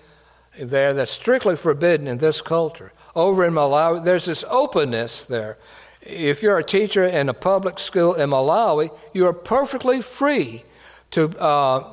there 0.60 0.94
that's 0.94 1.12
strictly 1.12 1.56
forbidden 1.56 2.08
in 2.08 2.18
this 2.18 2.42
culture. 2.42 2.94
Over 3.16 3.46
in 3.46 3.54
Malawi, 3.54 4.04
there's 4.04 4.26
this 4.26 4.44
openness 4.50 5.26
there. 5.26 5.58
If 6.06 6.44
you're 6.44 6.60
a 6.60 6.64
teacher 6.64 7.04
in 7.04 7.30
a 7.30 7.34
public 7.34 7.80
school 7.80 8.14
in 8.14 8.30
Malawi, 8.30 8.96
you 9.14 9.26
are 9.26 9.34
perfectly 9.34 10.02
free 10.02 10.64
to 11.12 11.30
uh, 11.40 11.84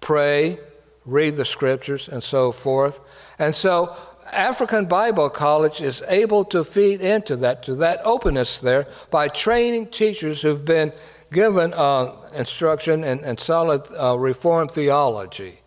pray, 0.00 0.58
read 1.04 1.34
the 1.36 1.44
scriptures, 1.44 2.08
and 2.08 2.22
so 2.22 2.52
forth. 2.52 3.00
And 3.38 3.54
so, 3.54 3.96
African 4.32 4.86
Bible 4.86 5.30
College 5.30 5.80
is 5.80 6.02
able 6.08 6.44
to 6.46 6.62
feed 6.64 7.00
into 7.00 7.36
that, 7.36 7.62
to 7.64 7.74
that 7.76 8.00
openness 8.04 8.60
there, 8.60 8.86
by 9.10 9.28
training 9.28 9.88
teachers 9.88 10.42
who've 10.42 10.64
been 10.64 10.92
given 11.32 11.72
uh, 11.74 12.12
instruction 12.34 13.02
and, 13.02 13.40
solid 13.40 13.82
uh, 13.98 14.16
Reformed 14.16 14.70
theology 14.70 15.60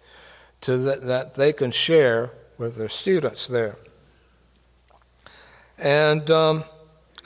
to 0.62 0.78
that, 0.78 1.04
that 1.04 1.36
they 1.36 1.52
can 1.52 1.72
share 1.72 2.32
with 2.58 2.78
their 2.78 2.90
students 2.90 3.48
there. 3.48 3.78
And 5.78 6.30
um, 6.30 6.64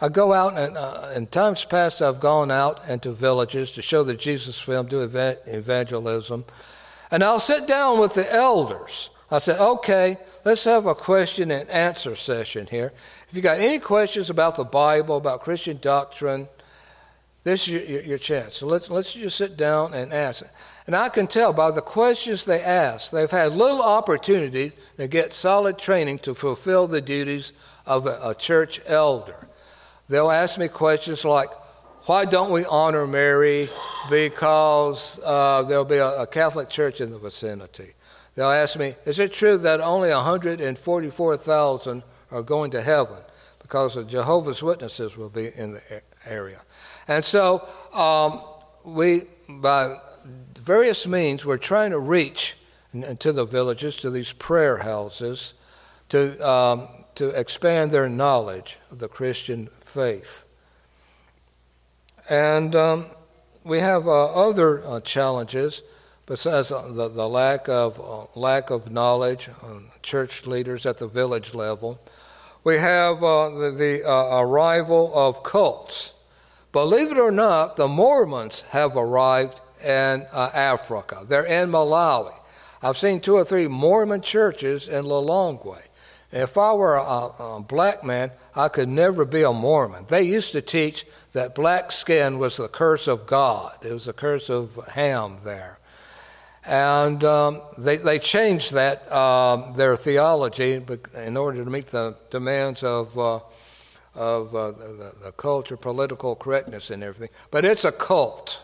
I 0.02 0.10
go 0.10 0.34
out, 0.34 0.58
and 0.58 0.78
uh, 0.78 1.12
in 1.16 1.28
times 1.28 1.66
past, 1.66 2.02
I've 2.02 2.20
gone 2.20 2.52
out 2.52 2.88
into 2.90 3.12
villages 3.12 3.72
to 3.74 3.82
show 3.82 4.04
the 4.04 4.16
Jesus 4.16 4.60
film, 4.60 4.88
do 4.88 5.02
evangelism. 5.02 6.46
And 7.12 7.24
I'll 7.24 7.40
sit 7.40 7.68
down 7.68 8.00
with 8.00 8.16
the 8.16 8.34
elders. 8.34 9.12
I 9.30 9.40
said, 9.40 9.60
okay, 9.60 10.18
let's 10.46 10.64
have 10.66 10.86
a 10.86 10.96
question 10.96 11.52
and 11.52 11.70
answer 11.70 12.16
session 12.16 12.68
here. 12.70 12.92
If 13.28 13.36
you 13.36 13.42
got 13.42 13.60
any 13.60 13.80
questions 13.80 14.30
about 14.30 14.56
the 14.56 14.64
Bible, 14.64 15.18
about 15.18 15.42
Christian 15.42 15.78
doctrine, 15.82 16.48
this 17.44 17.68
is 17.68 17.74
your, 17.74 18.02
your, 18.02 18.18
chance. 18.18 18.58
So 18.58 18.68
let's, 18.68 18.90
let's 18.90 19.14
just 19.14 19.38
sit 19.38 19.58
down 19.58 19.94
and 19.94 20.14
ask. 20.14 20.46
And 20.88 20.96
I 20.96 21.10
can 21.10 21.28
tell 21.28 21.52
by 21.52 21.72
the 21.72 21.82
questions 21.82 22.46
they 22.46 22.62
ask, 22.62 23.12
they've 23.12 23.30
had 23.30 23.54
little 23.54 23.82
opportunity 23.82 24.72
to 24.98 25.08
get 25.08 25.34
solid 25.34 25.78
training 25.78 26.20
to 26.20 26.34
fulfill 26.34 26.88
the 26.88 27.02
duties 27.02 27.54
of 27.86 28.06
a, 28.06 28.20
a 28.24 28.36
church 28.36 28.80
elder. 28.86 29.48
They'll 30.10 30.32
ask 30.32 30.60
me 30.60 30.68
questions 30.68 31.24
like, 31.24 31.50
why 32.06 32.26
don't 32.26 32.52
we 32.52 32.66
honor 32.66 33.08
Mary? 33.08 33.70
Because 34.10 35.20
uh, 35.24 35.64
there'll 35.64 35.86
be 35.86 35.98
a, 35.98 36.24
a 36.24 36.28
Catholic 36.28 36.70
church 36.70 37.00
in 37.00 37.12
the 37.12 37.20
vicinity. 37.20 37.94
They'll 38.36 38.50
ask 38.50 38.78
me, 38.78 38.96
is 39.06 39.20
it 39.20 39.32
true 39.32 39.58
that 39.60 39.80
only 39.80 40.10
144,000 40.10 42.04
are 42.32 42.42
going 42.42 42.72
to 42.72 42.82
heaven? 42.82 43.20
Because 43.62 43.96
the 43.96 44.04
Jehovah's 44.04 44.62
Witnesses 44.62 45.16
will 45.16 45.30
be 45.30 45.50
in 45.56 45.74
the 45.74 46.02
area. 46.26 46.62
And 47.08 47.24
so 47.24 47.68
um, 47.94 48.42
we, 48.84 49.22
by 49.48 49.98
various 50.58 51.08
means, 51.08 51.46
we're 51.46 51.58
trying 51.58 51.92
to 51.92 52.00
reach 52.00 52.58
into 52.92 53.32
the 53.32 53.46
villages, 53.46 53.96
to 53.98 54.10
these 54.10 54.34
prayer 54.34 54.80
houses, 54.80 55.54
to, 56.10 56.48
um, 56.48 56.88
to 57.16 57.30
expand 57.30 57.92
their 57.92 58.10
knowledge 58.10 58.78
of 58.92 59.00
the 59.00 59.08
Christian 59.08 59.68
faith. 59.80 60.48
And 62.30 62.76
um, 62.76 63.06
we 63.64 63.80
have 63.80 64.08
uh, 64.08 64.34
other 64.34 64.86
uh, 64.86 65.00
challenges 65.02 65.84
besides 66.26 66.72
uh, 66.72 66.88
the, 66.90 67.10
the 67.10 67.28
lack 67.28 67.68
of 67.68 68.00
uh, 68.00 68.40
lack 68.40 68.70
of 68.70 68.92
knowledge, 68.92 69.50
uh, 69.62 69.80
church 70.02 70.46
leaders 70.46 70.86
at 70.86 70.98
the 70.98 71.08
village 71.08 71.54
level. 71.54 72.00
We 72.64 72.78
have 72.78 73.22
uh, 73.24 73.50
the, 73.50 73.72
the 73.72 74.10
arrival 74.10 75.12
of 75.14 75.44
cults. 75.44 76.14
Believe 76.72 77.12
it 77.12 77.18
or 77.18 77.32
not, 77.32 77.76
the 77.76 77.90
Mormons 77.90 78.62
have 78.72 78.96
arrived 78.96 79.60
in 79.84 80.26
Africa. 80.34 81.24
They're 81.28 81.46
in 81.46 81.70
Malawi. 81.70 82.34
I've 82.82 82.98
seen 82.98 83.20
two 83.20 83.36
or 83.36 83.44
three 83.44 83.68
Mormon 83.68 84.22
churches 84.22 84.88
in 84.88 85.06
Lilongwe. 85.06 85.82
If 86.34 86.58
I 86.58 86.74
were 86.74 86.96
a, 86.96 87.02
a, 87.02 87.66
black 87.66 88.04
man, 88.04 88.32
I 88.56 88.68
could 88.68 88.90
never 88.90 89.24
be 89.24 89.44
a 89.44 89.54
Mormon. 89.54 90.06
They 90.10 90.24
used 90.24 90.52
to 90.54 90.62
teach 90.62 91.06
that 91.34 91.54
black 91.54 91.92
skin 91.92 92.40
was 92.40 92.58
the 92.58 92.68
curse 92.68 93.08
of 93.08 93.28
God, 93.28 93.86
it 93.86 93.94
was 93.94 94.06
the 94.06 94.14
curse 94.14 94.50
of 94.50 94.76
Ham 94.94 95.38
there. 95.44 95.80
And 96.66 97.24
um, 97.24 97.62
they, 97.78 97.98
they 97.98 98.18
changed 98.18 98.74
that, 98.74 99.12
um, 99.12 99.74
their 99.76 99.96
theology, 99.96 100.82
in 101.24 101.38
order 101.38 101.64
to 101.64 101.70
meet 101.70 101.88
the 101.88 102.16
demands 102.32 102.84
of, 102.84 103.18
uh, 103.18 103.40
of 104.16 104.56
uh, 104.56 104.72
the, 104.72 105.14
the 105.26 105.32
culture, 105.34 105.78
political 105.78 106.36
correctness, 106.36 106.90
and 106.90 107.04
everything. 107.04 107.36
But 107.52 107.66
it's 107.66 107.84
a 107.86 107.92
cult. 107.92 108.64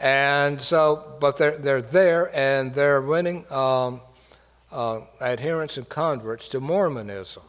And 0.00 0.60
so, 0.60 1.16
but 1.20 1.36
they're, 1.36 1.58
they're 1.58 1.82
there 1.82 2.34
and 2.34 2.74
they're 2.74 3.02
winning 3.02 3.44
um, 3.52 4.00
uh, 4.72 5.00
adherents 5.20 5.76
and 5.76 5.88
converts 5.88 6.48
to 6.48 6.60
Mormonism. 6.60 7.42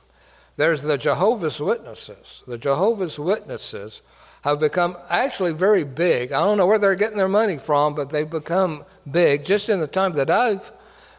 There's 0.55 0.83
the 0.83 0.97
Jehovah's 0.97 1.59
Witnesses. 1.59 2.43
The 2.47 2.57
Jehovah's 2.57 3.17
Witnesses 3.17 4.01
have 4.43 4.59
become 4.59 4.97
actually 5.09 5.53
very 5.53 5.83
big. 5.83 6.31
I 6.31 6.43
don't 6.43 6.57
know 6.57 6.67
where 6.67 6.79
they're 6.79 6.95
getting 6.95 7.17
their 7.17 7.27
money 7.27 7.57
from, 7.57 7.95
but 7.95 8.09
they've 8.09 8.29
become 8.29 8.85
big. 9.09 9.45
Just 9.45 9.69
in 9.69 9.79
the 9.79 9.87
time 9.87 10.13
that 10.13 10.29
I've 10.29 10.71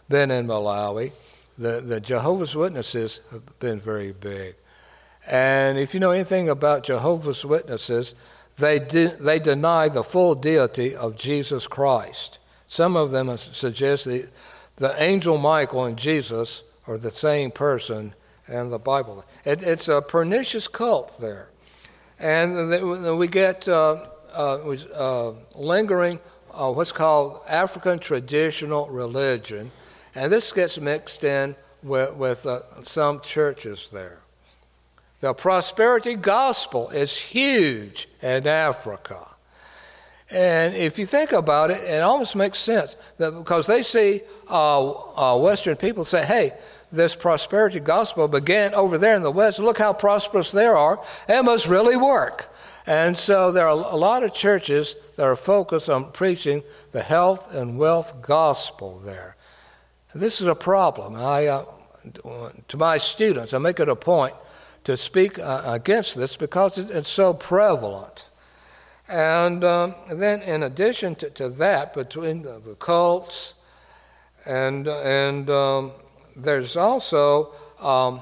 been 0.08 0.30
in 0.30 0.46
Malawi, 0.46 1.12
the, 1.56 1.80
the 1.80 2.00
Jehovah's 2.00 2.56
Witnesses 2.56 3.20
have 3.30 3.58
been 3.60 3.80
very 3.80 4.12
big. 4.12 4.56
And 5.30 5.78
if 5.78 5.92
you 5.92 6.00
know 6.00 6.12
anything 6.12 6.48
about 6.48 6.84
Jehovah's 6.84 7.44
Witnesses, 7.44 8.14
they, 8.58 8.78
de- 8.78 9.16
they 9.20 9.38
deny 9.38 9.88
the 9.88 10.02
full 10.02 10.34
deity 10.34 10.94
of 10.94 11.16
Jesus 11.16 11.66
Christ. 11.66 12.38
Some 12.66 12.96
of 12.96 13.10
them 13.10 13.36
suggest 13.36 14.04
that 14.06 14.30
the 14.80 15.00
angel 15.00 15.36
Michael 15.36 15.84
and 15.84 15.96
Jesus 15.96 16.62
are 16.86 16.96
the 16.96 17.10
same 17.10 17.50
person 17.50 18.14
in 18.48 18.70
the 18.70 18.78
Bible. 18.78 19.24
It, 19.44 19.62
it's 19.62 19.88
a 19.88 20.00
pernicious 20.00 20.66
cult 20.66 21.20
there. 21.20 21.50
And 22.18 23.18
we 23.18 23.28
get 23.28 23.68
uh, 23.68 24.06
uh, 24.34 24.76
uh, 24.94 25.32
lingering 25.54 26.18
uh, 26.52 26.72
what's 26.72 26.92
called 26.92 27.40
African 27.46 27.98
traditional 27.98 28.88
religion, 28.88 29.70
and 30.14 30.32
this 30.32 30.50
gets 30.50 30.78
mixed 30.78 31.24
in 31.24 31.56
with, 31.82 32.14
with 32.14 32.46
uh, 32.46 32.82
some 32.82 33.20
churches 33.20 33.90
there. 33.92 34.20
The 35.20 35.34
prosperity 35.34 36.14
gospel 36.14 36.88
is 36.88 37.16
huge 37.18 38.08
in 38.22 38.46
Africa. 38.46 39.36
And 40.30 40.74
if 40.76 40.98
you 40.98 41.06
think 41.06 41.32
about 41.32 41.70
it, 41.70 41.82
it 41.82 42.02
almost 42.02 42.36
makes 42.36 42.58
sense 42.58 42.94
that 43.16 43.32
because 43.32 43.66
they 43.66 43.82
see 43.82 44.20
uh, 44.48 44.90
uh, 44.90 45.38
Western 45.38 45.76
people 45.76 46.04
say, 46.04 46.24
hey, 46.24 46.52
this 46.92 47.14
prosperity 47.16 47.80
gospel 47.80 48.28
began 48.28 48.74
over 48.74 48.98
there 48.98 49.16
in 49.16 49.22
the 49.22 49.30
West. 49.30 49.58
Look 49.58 49.78
how 49.78 49.92
prosperous 49.92 50.52
they 50.52 50.66
are. 50.66 51.00
It 51.28 51.44
must 51.44 51.68
really 51.68 51.96
work. 51.96 52.52
And 52.86 53.16
so 53.16 53.52
there 53.52 53.66
are 53.66 53.70
a 53.70 53.96
lot 53.96 54.24
of 54.24 54.34
churches 54.34 54.96
that 55.16 55.24
are 55.24 55.36
focused 55.36 55.88
on 55.88 56.12
preaching 56.12 56.62
the 56.92 57.02
health 57.02 57.52
and 57.54 57.78
wealth 57.78 58.22
gospel 58.22 58.98
there. 58.98 59.36
This 60.14 60.40
is 60.40 60.46
a 60.46 60.54
problem. 60.54 61.14
I, 61.14 61.46
uh, 61.46 61.64
to 62.68 62.76
my 62.76 62.98
students, 62.98 63.52
I 63.52 63.58
make 63.58 63.78
it 63.78 63.88
a 63.88 63.96
point 63.96 64.34
to 64.84 64.96
speak 64.96 65.38
uh, 65.38 65.62
against 65.66 66.16
this 66.16 66.36
because 66.36 66.78
it's 66.78 67.10
so 67.10 67.34
prevalent. 67.34 68.26
And 69.10 69.64
um, 69.64 69.96
then, 70.12 70.40
in 70.42 70.62
addition 70.62 71.16
to, 71.16 71.30
to 71.30 71.48
that, 71.48 71.94
between 71.94 72.42
the, 72.42 72.60
the, 72.60 72.76
cults 72.76 73.54
and, 74.46 74.86
and 74.86 75.50
um, 75.50 75.90
there's 76.36 76.76
also 76.76 77.50
um, 77.80 78.20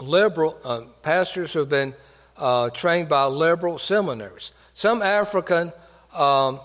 liberal 0.00 0.56
uh, 0.64 0.82
pastors 1.02 1.52
who 1.52 1.58
have 1.58 1.68
been 1.68 1.94
uh, 2.36 2.70
trained 2.70 3.08
by 3.08 3.24
liberal 3.24 3.76
seminaries. 3.76 4.52
Some 4.72 5.02
African 5.02 5.72
um, 6.16 6.60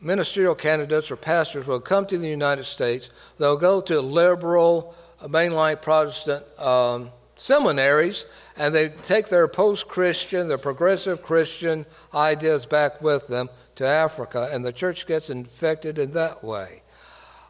ministerial 0.00 0.54
candidates 0.54 1.10
or 1.10 1.16
pastors 1.16 1.66
will 1.66 1.80
come 1.80 2.06
to 2.06 2.16
the 2.16 2.28
United 2.28 2.64
States. 2.64 3.10
They'll 3.38 3.58
go 3.58 3.82
to 3.82 4.00
liberal, 4.00 4.94
mainline 5.20 5.82
Protestant 5.82 6.44
um, 6.58 7.10
seminaries 7.36 8.26
and 8.56 8.74
they 8.74 8.88
take 8.88 9.28
their 9.28 9.46
post 9.48 9.88
Christian, 9.88 10.48
their 10.48 10.58
progressive 10.58 11.22
Christian 11.22 11.86
ideas 12.14 12.66
back 12.66 13.00
with 13.00 13.28
them 13.28 13.48
to 13.76 13.86
Africa, 13.86 14.48
and 14.52 14.64
the 14.64 14.72
church 14.72 15.06
gets 15.06 15.28
infected 15.28 15.98
in 15.98 16.12
that 16.12 16.42
way. 16.42 16.82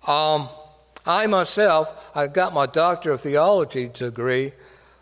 Um, 0.06 0.48
I 1.06 1.26
myself, 1.28 2.10
I 2.16 2.26
got 2.26 2.52
my 2.52 2.66
Doctor 2.66 3.12
of 3.12 3.20
Theology 3.20 3.88
degree 3.88 4.52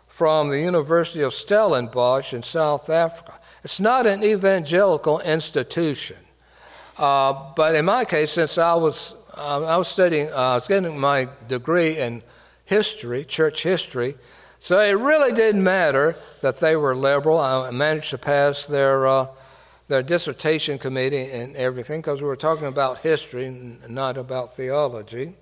from 0.07 0.49
the 0.49 0.59
University 0.59 1.21
of 1.21 1.33
Stellenbosch 1.33 2.33
in 2.33 2.43
South 2.43 2.89
Africa. 2.89 3.39
It's 3.63 3.79
not 3.79 4.05
an 4.05 4.23
evangelical 4.23 5.19
institution. 5.21 6.17
Uh, 6.97 7.51
but 7.55 7.75
in 7.75 7.85
my 7.85 8.05
case, 8.05 8.31
since 8.31 8.57
I 8.57 8.75
was, 8.75 9.15
uh, 9.35 9.65
I 9.65 9.77
was 9.77 9.87
studying, 9.87 10.29
uh, 10.29 10.35
I 10.35 10.55
was 10.55 10.67
getting 10.67 10.97
my 10.97 11.27
degree 11.47 11.97
in 11.97 12.21
history, 12.63 13.25
church 13.25 13.63
history, 13.63 14.15
so 14.65 14.79
it 14.79 14.93
really 14.93 15.31
didn't 15.31 15.63
matter 15.63 16.15
that 16.41 16.59
they 16.59 16.75
were 16.75 16.95
liberal. 16.95 17.37
I 17.37 17.69
managed 17.69 18.09
to 18.09 18.17
pass 18.17 18.65
their, 18.65 19.05
uh, 19.05 19.27
their 19.89 20.01
dissertation 20.01 20.79
committee 20.79 21.29
and 21.29 21.55
everything 21.55 22.01
because 22.01 22.19
we 22.19 22.27
were 22.27 22.35
talking 22.35 22.65
about 22.65 23.01
history 23.01 23.45
and 23.45 23.87
not 23.87 24.17
about 24.17 24.55
theology. 24.55 25.35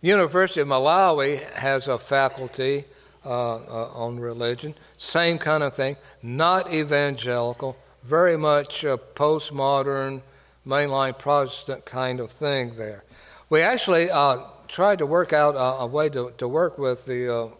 University 0.00 0.60
of 0.60 0.66
Malawi 0.66 1.40
has 1.52 1.86
a 1.86 1.98
faculty 1.98 2.82
uh, 3.24 3.58
uh, 3.58 3.90
on 3.94 4.18
religion, 4.18 4.74
same 4.96 5.38
kind 5.38 5.62
of 5.62 5.74
thing, 5.74 5.96
not 6.20 6.74
evangelical, 6.74 7.76
very 8.02 8.36
much 8.36 8.82
a 8.82 8.98
postmodern, 8.98 10.20
mainline 10.66 11.16
Protestant 11.16 11.84
kind 11.84 12.18
of 12.18 12.32
thing 12.32 12.72
there. 12.74 13.04
We 13.48 13.60
actually 13.60 14.10
uh, 14.10 14.38
tried 14.66 14.98
to 14.98 15.06
work 15.06 15.32
out 15.32 15.54
a, 15.54 15.82
a 15.82 15.86
way 15.86 16.08
to, 16.08 16.32
to 16.38 16.48
work 16.48 16.76
with 16.76 17.06
the 17.06 17.52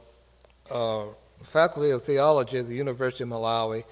uh, 0.71 1.05
Faculty 1.43 1.91
of 1.91 2.03
Theology 2.05 2.59
at 2.59 2.67
the 2.67 2.75
University 2.75 3.25
of 3.25 3.31
Malawi, 3.31 3.85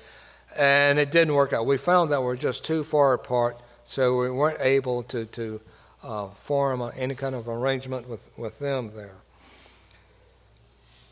and 0.56 0.98
it 0.98 1.10
didn't 1.10 1.34
work 1.34 1.52
out. 1.52 1.66
We 1.66 1.76
found 1.76 2.12
that 2.12 2.22
we're 2.22 2.36
just 2.36 2.64
too 2.64 2.82
far 2.84 3.14
apart, 3.14 3.60
so 3.84 4.18
we 4.18 4.30
weren't 4.30 4.60
able 4.60 5.02
to, 5.04 5.24
to 5.26 5.60
uh, 6.02 6.28
form 6.28 6.82
any 6.96 7.14
kind 7.14 7.34
of 7.34 7.48
arrangement 7.48 8.08
with, 8.08 8.30
with 8.36 8.58
them 8.58 8.90
there. 8.94 9.14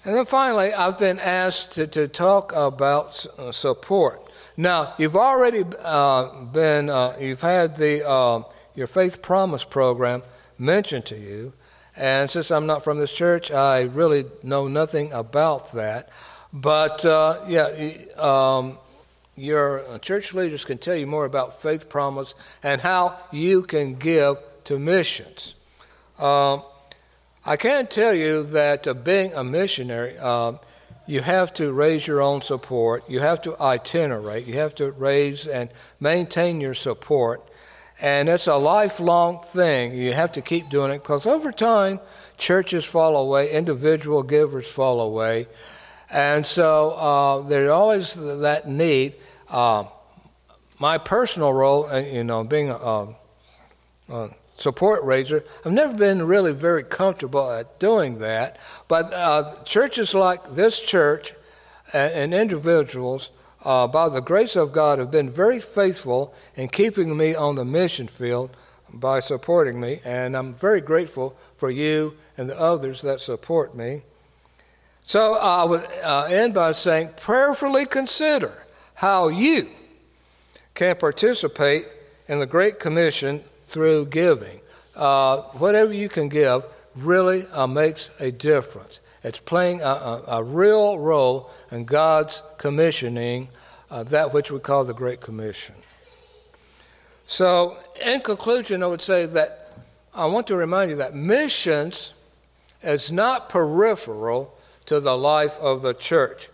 And 0.04 0.14
then 0.14 0.24
finally, 0.24 0.72
I've 0.72 1.00
been 1.00 1.18
asked 1.18 1.72
to, 1.72 1.86
to 1.88 2.06
talk 2.06 2.52
about 2.54 3.26
uh, 3.38 3.50
support. 3.50 4.22
Now, 4.56 4.94
you've 4.98 5.16
already 5.16 5.64
uh, 5.82 6.44
been, 6.44 6.88
uh, 6.88 7.16
you've 7.20 7.40
had 7.40 7.76
the, 7.76 8.08
uh, 8.08 8.42
your 8.76 8.86
Faith 8.86 9.20
Promise 9.20 9.64
program 9.64 10.22
mentioned 10.58 11.06
to 11.06 11.16
you. 11.16 11.52
And 11.96 12.30
since 12.30 12.50
I'm 12.50 12.66
not 12.66 12.84
from 12.84 12.98
this 12.98 13.12
church, 13.12 13.50
I 13.50 13.82
really 13.82 14.26
know 14.42 14.68
nothing 14.68 15.12
about 15.12 15.72
that. 15.72 16.10
But 16.52 17.04
uh, 17.04 17.40
yeah, 17.48 17.90
um, 18.16 18.78
your 19.36 19.98
church 20.00 20.32
leaders 20.34 20.64
can 20.64 20.78
tell 20.78 20.96
you 20.96 21.06
more 21.06 21.24
about 21.24 21.60
Faith 21.60 21.88
Promise 21.88 22.34
and 22.62 22.80
how 22.80 23.16
you 23.32 23.62
can 23.62 23.94
give 23.94 24.36
to 24.64 24.78
missions. 24.78 25.54
Um, 26.18 26.62
I 27.44 27.56
can 27.56 27.86
tell 27.86 28.14
you 28.14 28.42
that 28.42 28.86
uh, 28.86 28.94
being 28.94 29.32
a 29.34 29.44
missionary, 29.44 30.16
uh, 30.18 30.54
you 31.06 31.20
have 31.20 31.54
to 31.54 31.72
raise 31.72 32.06
your 32.06 32.20
own 32.20 32.42
support. 32.42 33.08
You 33.08 33.20
have 33.20 33.40
to 33.42 33.56
itinerate. 33.60 34.46
You 34.46 34.54
have 34.54 34.74
to 34.76 34.90
raise 34.90 35.46
and 35.46 35.70
maintain 36.00 36.60
your 36.60 36.74
support. 36.74 37.46
And 38.00 38.28
it's 38.28 38.46
a 38.46 38.56
lifelong 38.56 39.40
thing. 39.40 39.94
You 39.94 40.12
have 40.12 40.32
to 40.32 40.42
keep 40.42 40.68
doing 40.68 40.92
it 40.92 40.98
because 40.98 41.26
over 41.26 41.50
time, 41.50 42.00
churches 42.36 42.84
fall 42.84 43.16
away, 43.16 43.50
individual 43.50 44.22
givers 44.22 44.70
fall 44.70 45.00
away. 45.00 45.46
And 46.10 46.44
so 46.44 46.90
uh, 46.90 47.40
there's 47.40 47.70
always 47.70 48.14
that 48.40 48.68
need. 48.68 49.16
Uh, 49.48 49.84
my 50.78 50.98
personal 50.98 51.52
role, 51.52 51.86
uh, 51.86 51.98
you 51.98 52.22
know, 52.22 52.44
being 52.44 52.70
a, 52.70 53.08
a, 54.10 54.30
support 54.56 55.02
raiser, 55.04 55.44
I've 55.64 55.72
never 55.72 55.94
been 55.94 56.22
really 56.22 56.52
very 56.52 56.82
comfortable 56.82 57.50
at 57.50 57.78
doing 57.78 58.18
that. 58.20 58.58
But 58.88 59.12
uh, 59.12 59.54
churches 59.64 60.14
like 60.14 60.54
this 60.54 60.80
church 60.80 61.34
and, 61.92 62.12
and 62.12 62.34
individuals 62.34 63.30
uh, 63.66 63.88
by 63.88 64.08
the 64.08 64.20
grace 64.20 64.54
of 64.54 64.72
God, 64.72 65.00
have 65.00 65.10
been 65.10 65.28
very 65.28 65.58
faithful 65.58 66.32
in 66.54 66.68
keeping 66.68 67.16
me 67.16 67.34
on 67.34 67.56
the 67.56 67.64
mission 67.64 68.06
field 68.06 68.56
by 68.92 69.18
supporting 69.18 69.80
me, 69.80 70.00
and 70.04 70.36
I'm 70.36 70.54
very 70.54 70.80
grateful 70.80 71.36
for 71.56 71.68
you 71.68 72.16
and 72.36 72.48
the 72.48 72.58
others 72.58 73.02
that 73.02 73.20
support 73.20 73.74
me. 73.74 74.02
So 75.02 75.34
I 75.34 75.64
would 75.64 75.84
uh, 76.04 76.28
end 76.30 76.54
by 76.54 76.72
saying, 76.72 77.10
prayerfully 77.20 77.86
consider 77.86 78.66
how 78.94 79.28
you 79.28 79.68
can 80.74 80.94
participate 80.94 81.86
in 82.28 82.38
the 82.38 82.46
Great 82.46 82.78
Commission 82.78 83.42
through 83.62 84.06
giving. 84.06 84.60
Uh, 84.94 85.42
whatever 85.58 85.92
you 85.92 86.08
can 86.08 86.28
give 86.28 86.64
really 86.94 87.44
uh, 87.52 87.66
makes 87.66 88.10
a 88.20 88.30
difference. 88.30 89.00
It's 89.26 89.40
playing 89.40 89.82
a, 89.82 89.86
a, 89.86 90.24
a 90.28 90.44
real 90.44 91.00
role 91.00 91.50
in 91.72 91.84
God's 91.84 92.44
commissioning 92.58 93.48
uh, 93.90 94.04
that 94.04 94.32
which 94.32 94.52
we 94.52 94.60
call 94.60 94.84
the 94.84 94.94
Great 94.94 95.20
Commission. 95.20 95.74
So, 97.26 97.76
in 98.04 98.20
conclusion, 98.20 98.84
I 98.84 98.86
would 98.86 99.00
say 99.00 99.26
that 99.26 99.72
I 100.14 100.26
want 100.26 100.46
to 100.46 100.56
remind 100.56 100.92
you 100.92 100.96
that 100.98 101.16
missions 101.16 102.14
is 102.84 103.10
not 103.10 103.48
peripheral 103.48 104.56
to 104.86 105.00
the 105.00 105.18
life 105.18 105.58
of 105.58 105.82
the 105.82 105.92
church, 105.92 106.48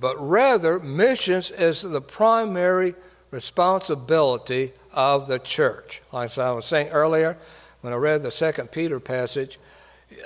but 0.00 0.16
rather, 0.18 0.80
missions 0.80 1.52
is 1.52 1.82
the 1.82 2.00
primary 2.00 2.96
responsibility 3.30 4.72
of 4.92 5.28
the 5.28 5.38
church. 5.38 6.02
Like 6.12 6.36
I 6.38 6.50
was 6.50 6.66
saying 6.66 6.88
earlier, 6.88 7.38
when 7.82 7.92
I 7.92 7.96
read 7.96 8.24
the 8.24 8.32
Second 8.32 8.72
Peter 8.72 8.98
passage, 8.98 9.60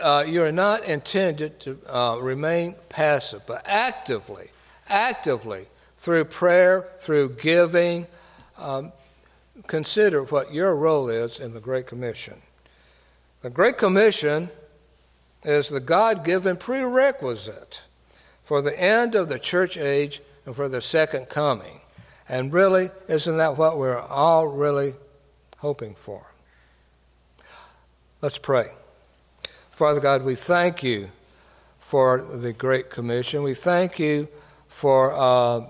uh, 0.01 0.25
you 0.27 0.43
are 0.43 0.53
not 0.53 0.85
intended 0.85 1.61
to 1.61 1.79
uh, 1.89 2.19
remain 2.21 2.75
passive, 2.89 3.43
but 3.47 3.63
actively, 3.67 4.51
actively 4.89 5.67
through 5.97 6.25
prayer, 6.27 6.89
through 6.99 7.31
giving. 7.31 8.07
Um, 8.59 8.93
consider 9.67 10.25
what 10.25 10.53
your 10.53 10.77
role 10.77 11.09
is 11.09 11.41
in 11.41 11.55
the 11.55 11.61
Great 11.61 11.87
Commission. 11.87 12.43
The 13.43 13.51
Great 13.51 13.79
Commission 13.79 14.51
is 15.45 15.69
the 15.69 15.81
God 15.81 16.25
given 16.25 16.57
prerequisite 16.57 17.83
for 18.43 18.61
the 18.61 18.79
end 18.79 19.15
of 19.15 19.29
the 19.29 19.39
church 19.39 19.77
age 19.79 20.21
and 20.45 20.55
for 20.55 20.69
the 20.69 20.81
second 20.81 21.29
coming. 21.29 21.81
And 22.29 22.53
really, 22.53 22.91
isn't 23.09 23.37
that 23.39 23.57
what 23.57 23.79
we're 23.79 23.99
all 23.99 24.47
really 24.47 24.95
hoping 25.59 25.95
for? 25.95 26.33
Let's 28.21 28.39
pray. 28.39 28.67
Father 29.81 30.01
God, 30.01 30.25
we 30.25 30.35
thank 30.35 30.83
you 30.83 31.09
for 31.79 32.21
the 32.21 32.53
Great 32.53 32.91
Commission. 32.91 33.43
We 33.43 33.55
thank 33.55 33.99
you 33.99 34.29
for 34.69 35.11
uh, 35.15 35.69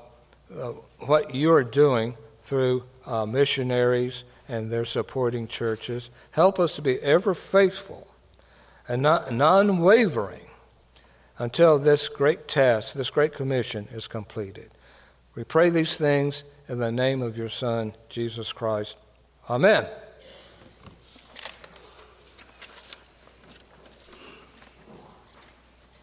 uh, 0.52 0.72
what 0.98 1.32
you're 1.32 1.62
doing 1.62 2.16
through 2.36 2.82
uh, 3.06 3.24
missionaries 3.24 4.24
and 4.48 4.68
their 4.68 4.84
supporting 4.84 5.46
churches. 5.46 6.10
Help 6.32 6.58
us 6.58 6.74
to 6.74 6.82
be 6.82 6.98
ever 6.98 7.34
faithful 7.34 8.08
and 8.88 9.00
not 9.00 9.30
non 9.30 9.78
wavering 9.78 10.48
until 11.38 11.78
this 11.78 12.08
great 12.08 12.48
task, 12.48 12.94
this 12.94 13.10
great 13.10 13.32
commission 13.32 13.86
is 13.92 14.08
completed. 14.08 14.72
We 15.36 15.44
pray 15.44 15.70
these 15.70 15.96
things 15.96 16.42
in 16.68 16.80
the 16.80 16.90
name 16.90 17.22
of 17.22 17.38
your 17.38 17.48
Son, 17.48 17.94
Jesus 18.08 18.52
Christ. 18.52 18.96
Amen. 19.48 19.86